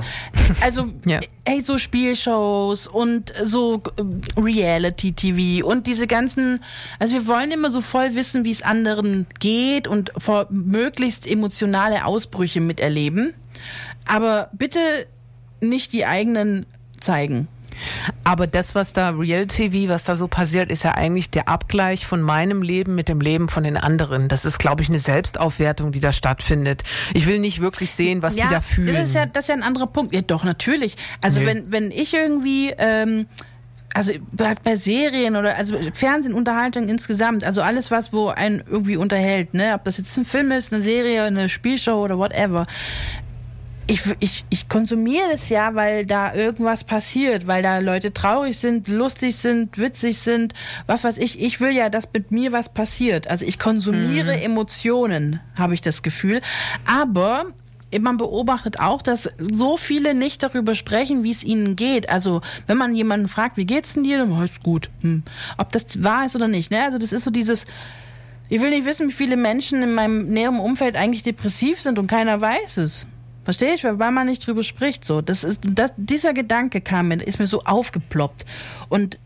[0.61, 1.19] Also, Ja.
[1.45, 6.59] ey, so Spielshows und so äh, Reality-TV und diese ganzen,
[6.99, 12.05] also wir wollen immer so voll wissen, wie es anderen geht und vor möglichst emotionale
[12.05, 13.33] Ausbrüche miterleben.
[14.05, 14.79] Aber bitte
[15.61, 16.65] nicht die eigenen
[16.99, 17.47] zeigen.
[18.23, 22.05] Aber das, was da Reality TV, was da so passiert, ist ja eigentlich der Abgleich
[22.05, 24.27] von meinem Leben mit dem Leben von den anderen.
[24.27, 26.83] Das ist, glaube ich, eine Selbstaufwertung, die da stattfindet.
[27.13, 28.93] Ich will nicht wirklich sehen, was die da fühlen.
[28.95, 30.13] Das ist ja, das ist ja ein anderer Punkt.
[30.13, 30.95] Ja, doch, natürlich.
[31.21, 31.45] Also Nee.
[31.47, 33.27] wenn, wenn ich irgendwie, ähm,
[33.93, 38.97] also bei bei Serien oder also Fernsehen, Unterhaltung insgesamt, also alles was, wo einen irgendwie
[38.97, 42.65] unterhält, ne, ob das jetzt ein Film ist, eine Serie, eine Spielshow oder whatever.
[43.85, 48.87] Ich, ich, ich konsumiere das ja, weil da irgendwas passiert, weil da Leute traurig sind,
[48.87, 50.53] lustig sind, witzig sind,
[50.87, 51.41] was weiß ich.
[51.41, 53.27] Ich will ja, dass mit mir was passiert.
[53.27, 56.39] Also ich konsumiere Emotionen, habe ich das Gefühl.
[56.85, 57.47] Aber
[57.99, 62.09] man beobachtet auch, dass so viele nicht darüber sprechen, wie es ihnen geht.
[62.09, 64.89] Also wenn man jemanden fragt, wie geht's denn dir, dann ist gut.
[65.01, 65.23] Hm.
[65.57, 66.71] Ob das wahr ist oder nicht.
[66.71, 66.83] Ne?
[66.83, 67.65] Also das ist so dieses,
[68.49, 72.07] ich will nicht wissen, wie viele Menschen in meinem näheren Umfeld eigentlich depressiv sind und
[72.07, 73.05] keiner weiß es.
[73.43, 75.03] Verstehe ich, weil man nicht drüber spricht.
[75.03, 78.45] So, das ist, das, dieser Gedanke kam mir, ist mir so aufgeploppt.
[78.89, 79.19] Und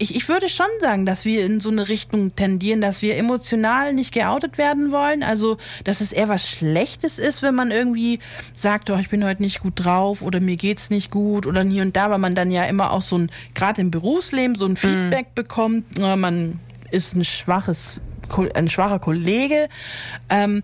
[0.00, 3.92] ich, ich würde schon sagen, dass wir in so eine Richtung tendieren, dass wir emotional
[3.92, 5.22] nicht geoutet werden wollen.
[5.22, 8.18] Also, dass es eher was Schlechtes ist, wenn man irgendwie
[8.54, 11.82] sagt, oh, ich bin heute nicht gut drauf oder mir geht's nicht gut oder hier
[11.82, 14.78] und da, weil man dann ja immer auch so ein, gerade im Berufsleben, so ein
[14.78, 16.58] Feedback bekommt, äh, man
[16.90, 18.00] ist ein schwaches,
[18.54, 19.68] ein schwacher Kollege.
[20.30, 20.62] Ähm,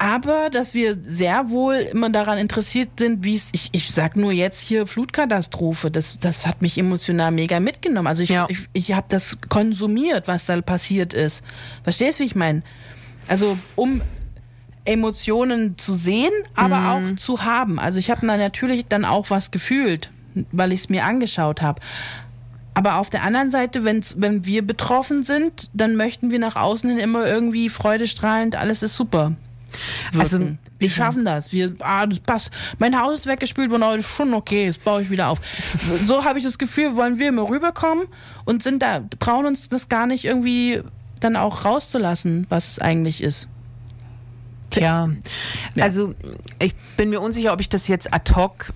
[0.00, 4.32] aber dass wir sehr wohl immer daran interessiert sind, wie es, ich, ich sag nur
[4.32, 8.06] jetzt hier Flutkatastrophe, das, das hat mich emotional mega mitgenommen.
[8.06, 8.46] Also ich, Ja.
[8.48, 11.44] ich, ich habe das konsumiert, was da passiert ist.
[11.84, 12.62] Verstehst du, wie ich meine?
[13.28, 14.00] Also um
[14.86, 17.78] Emotionen zu sehen, aber auch zu haben.
[17.78, 20.10] Also ich habe natürlich dann auch was gefühlt,
[20.50, 21.82] weil ich es mir angeschaut habe.
[22.72, 26.88] Aber auf der anderen Seite, wenn's, wenn wir betroffen sind, dann möchten wir nach außen
[26.88, 29.32] hin immer irgendwie freudestrahlend, alles ist super.
[30.18, 31.52] Also, Also wir schaffen das.
[31.52, 32.50] Wir, ah, das passt.
[32.78, 35.40] Mein Haus ist weggespült worden, aber das ist schon okay, das baue ich wieder auf.
[36.04, 38.06] So, habe ich das Gefühl, wollen wir immer rüberkommen
[38.44, 40.82] und sind da, trauen uns das gar nicht irgendwie
[41.20, 43.48] dann auch rauszulassen, was es eigentlich ist.
[44.74, 45.10] Ja.
[45.80, 46.14] also
[46.60, 48.72] ich bin mir unsicher, ob ich das jetzt ad hoc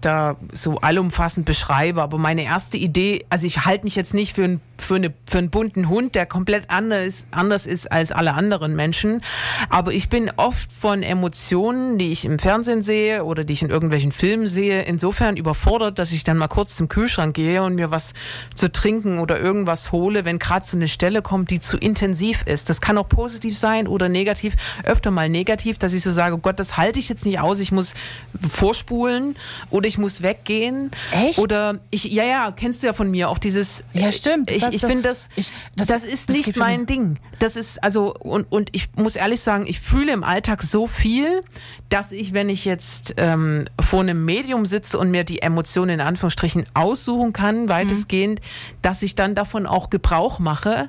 [0.00, 4.44] da so allumfassend beschreibe, aber meine erste Idee, also ich halte mich jetzt nicht für,
[4.44, 8.76] ein, für, eine, für einen bunten Hund, der komplett anders, anders ist als alle anderen
[8.76, 9.22] Menschen,
[9.70, 13.70] aber ich bin oft von Emotionen, die ich im Fernsehen sehe oder die ich in
[13.70, 17.90] irgendwelchen Filmen sehe, insofern überfordert, dass ich dann mal kurz zum Kühlschrank gehe und mir
[17.90, 18.14] was
[18.54, 22.68] zu trinken oder irgendwas hole, wenn gerade so eine Stelle kommt, die zu intensiv ist.
[22.70, 24.54] Das kann auch positiv sein oder negativ,
[24.84, 27.60] öfter mal negativ, dass ich so sage, oh Gott, das halte ich jetzt nicht aus,
[27.60, 27.94] ich muss
[28.48, 29.36] vorspulen
[29.70, 30.90] oder ich muss weggehen.
[31.10, 31.38] Echt?
[31.38, 33.84] Oder ich, ja, ja, kennst du ja von mir auch dieses.
[33.92, 34.50] Ja, stimmt.
[34.50, 36.86] Ich, ich finde das, ich- das, das- ist das nicht mein.
[36.86, 37.18] Ding.
[37.38, 41.42] Das ist, also, und, und ich muss ehrlich sagen, ich fühle im Alltag so viel,
[41.88, 46.00] dass ich, wenn ich jetzt ähm, vor einem Medium sitze und mir die Emotionen in
[46.00, 48.40] Anführungsstrichen aussuchen kann, weitestgehend,
[48.82, 50.88] dass ich dann davon auch Gebrauch mache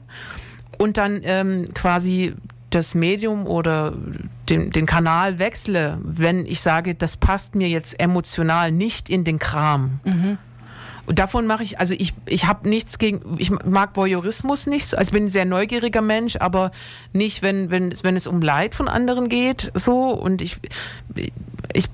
[0.78, 2.34] und dann ähm, quasi
[2.70, 3.94] das Medium oder
[4.50, 9.40] den, den Kanal wechsle, wenn ich sage, das passt mir jetzt emotional nicht in den
[9.40, 10.00] Kram.
[11.08, 15.08] Und davon mache ich, also ich, ich habe nichts gegen, ich mag Voyeurismus nicht, also
[15.10, 16.72] ich bin ein sehr neugieriger Mensch, aber
[17.14, 20.58] nicht, wenn, wenn, wenn es um Leid von anderen geht, so, und ich,
[21.74, 21.86] ich,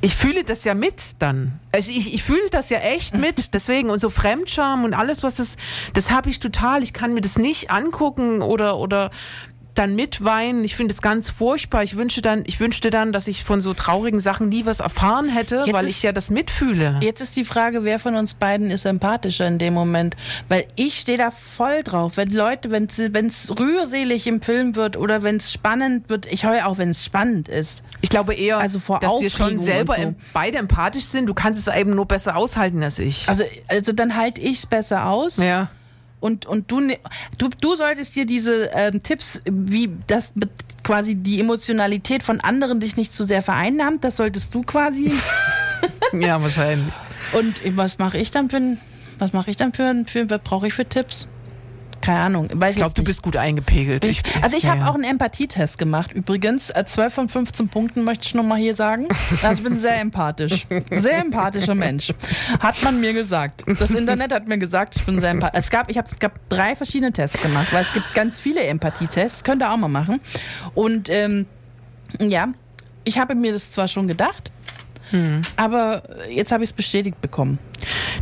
[0.00, 1.58] ich fühle das ja mit dann.
[1.72, 5.36] Also ich, ich fühle das ja echt mit, deswegen und so Fremdscham und alles, was
[5.36, 5.56] das,
[5.94, 6.82] das habe ich total.
[6.84, 9.10] Ich kann mir das nicht angucken oder oder
[9.78, 10.64] dann mitweinen.
[10.64, 11.82] Ich finde es ganz furchtbar.
[11.82, 15.28] Ich wünsche dann, ich wünschte dann, dass ich von so traurigen Sachen nie was erfahren
[15.28, 16.98] hätte, Jetzt weil ist- ich ja das mitfühle.
[17.02, 20.16] Jetzt ist die Frage, wer von uns beiden ist empathischer in dem Moment?
[20.48, 22.16] Weil ich stehe da voll drauf.
[22.16, 22.86] Wenn Leute, wenn
[23.26, 27.04] es rührselig im Film wird oder wenn es spannend wird, ich heule auch, wenn es
[27.04, 27.82] spannend ist.
[28.00, 30.14] Ich glaube eher, Also vor dass wir schon Aufregung selber so.
[30.32, 31.26] beide empathisch sind.
[31.26, 33.28] Du kannst es eben nur besser aushalten als ich.
[33.28, 35.36] Also, also dann halte ich es besser aus.
[35.38, 35.68] ja.
[36.20, 36.98] Und, und du, ne-
[37.38, 40.32] du, du solltest dir diese ähm, Tipps, wie das
[40.82, 45.12] quasi die Emotionalität von anderen dich nicht zu sehr vereinnahmt, das solltest du quasi.
[46.12, 46.94] ja, wahrscheinlich.
[47.32, 48.78] Und was mache ich dann für ein,
[49.18, 51.28] was mache ich dann für für, was brauche ich für Tipps?
[52.08, 52.48] Keine Ahnung.
[52.70, 54.02] Ich glaube, du bist gut eingepegelt.
[54.02, 54.88] ich, also ich habe ja.
[54.88, 56.70] auch einen Empathietest gemacht übrigens.
[56.70, 59.08] Äh, 12 von 15 Punkten möchte ich nochmal hier sagen.
[59.42, 60.66] Also ich bin sehr empathisch.
[60.90, 62.14] Sehr empathischer Mensch.
[62.60, 63.62] Hat man mir gesagt.
[63.78, 65.60] Das Internet hat mir gesagt, ich bin sehr empathisch.
[65.60, 68.62] Es gab, ich hab, es gab drei verschiedene Tests gemacht, weil es gibt ganz viele
[68.62, 69.44] Empathietests.
[69.44, 70.22] Könnt ihr auch mal machen.
[70.74, 71.44] Und ähm,
[72.18, 72.48] ja,
[73.04, 74.50] ich habe mir das zwar schon gedacht,
[75.10, 75.42] Hm.
[75.56, 77.58] aber jetzt habe ich es bestätigt bekommen.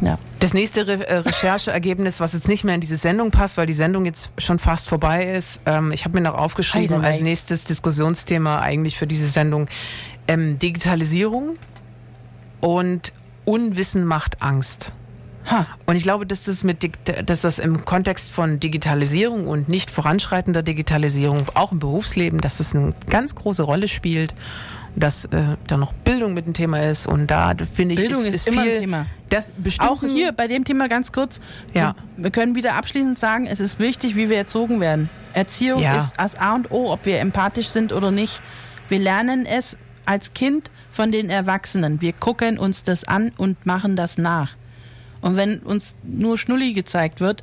[0.01, 0.19] Ja.
[0.41, 3.73] Das nächste Re äh, Rechercheergebnis, was jetzt nicht mehr in diese Sendung passt, weil die
[3.73, 8.61] Sendung jetzt schon fast vorbei ist, ähm, ich habe mir noch aufgeschrieben als nächstes Diskussionsthema
[8.61, 9.69] eigentlich für diese Sendung
[10.29, 11.55] ähm, Digitalisierung
[12.61, 13.13] und
[13.45, 14.93] Unwissen macht Angst.
[15.51, 15.67] Ha.
[15.87, 16.91] Und ich glaube, dass das, mit,
[17.27, 22.75] dass das im Kontext von Digitalisierung und nicht voranschreitender Digitalisierung, auch im Berufsleben, dass das
[22.75, 24.35] eine ganz große Rolle spielt.
[24.97, 27.07] Dass äh, da noch Bildung mit ein Thema ist.
[27.07, 29.07] Und da finde ich, Bildung ist immer ein viel, Thema.
[29.29, 31.41] Das bestimmt Auch hier bei dem Thema ganz kurz.
[31.75, 31.95] Ja.
[32.17, 35.11] Wir, wir können wieder abschließend sagen, es ist wichtig, wie wir erzogen werden.
[35.35, 35.97] Erziehung Ja.
[35.97, 38.41] ist das A und O, ob wir empathisch sind oder nicht.
[38.89, 39.77] Wir lernen es
[40.07, 42.01] als Kind von den Erwachsenen.
[42.01, 44.55] Wir gucken uns das an und machen das nach.
[45.21, 47.43] Und wenn uns nur Schnulli gezeigt wird,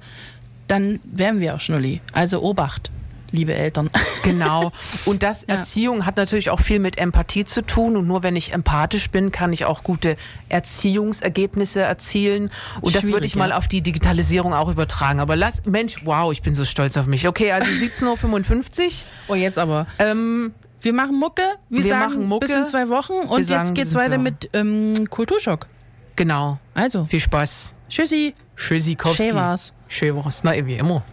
[0.67, 2.01] dann werden wir auch Schnulli.
[2.13, 2.89] Also Obacht,
[3.33, 3.89] liebe Eltern.
[4.23, 4.71] Genau.
[5.03, 5.55] Und das Ja.
[5.55, 7.97] Erziehung hat natürlich auch viel mit Empathie zu tun.
[7.97, 10.15] Und nur wenn ich empathisch bin, kann ich auch gute
[10.47, 12.49] Erziehungsergebnisse erzielen.
[12.81, 13.57] Und das würde ich mal ja.
[13.57, 15.19] auf die Digitalisierung auch übertragen.
[15.19, 17.27] Aber lass, Mensch, wow, ich bin so stolz auf mich.
[17.27, 18.89] Okay, also 17.55 Uhr.
[19.27, 19.87] Oh, jetzt aber.
[19.99, 21.41] Ähm, Wir machen Mucke.
[21.69, 22.47] Wir, Wir sagen machen Mucke.
[22.47, 23.13] bis in zwei Wochen.
[23.13, 25.67] Und sagen jetzt geht's zwei weiter mit ähm, Kulturschock.
[26.15, 26.59] genau.
[26.75, 27.73] Also, Viel Spaß.
[27.89, 28.33] tschüssi.
[28.55, 29.23] Tschüssikowski.
[29.23, 29.73] Schön war's.
[29.87, 30.43] Schön war's.
[30.43, 31.01] Na, wie immer.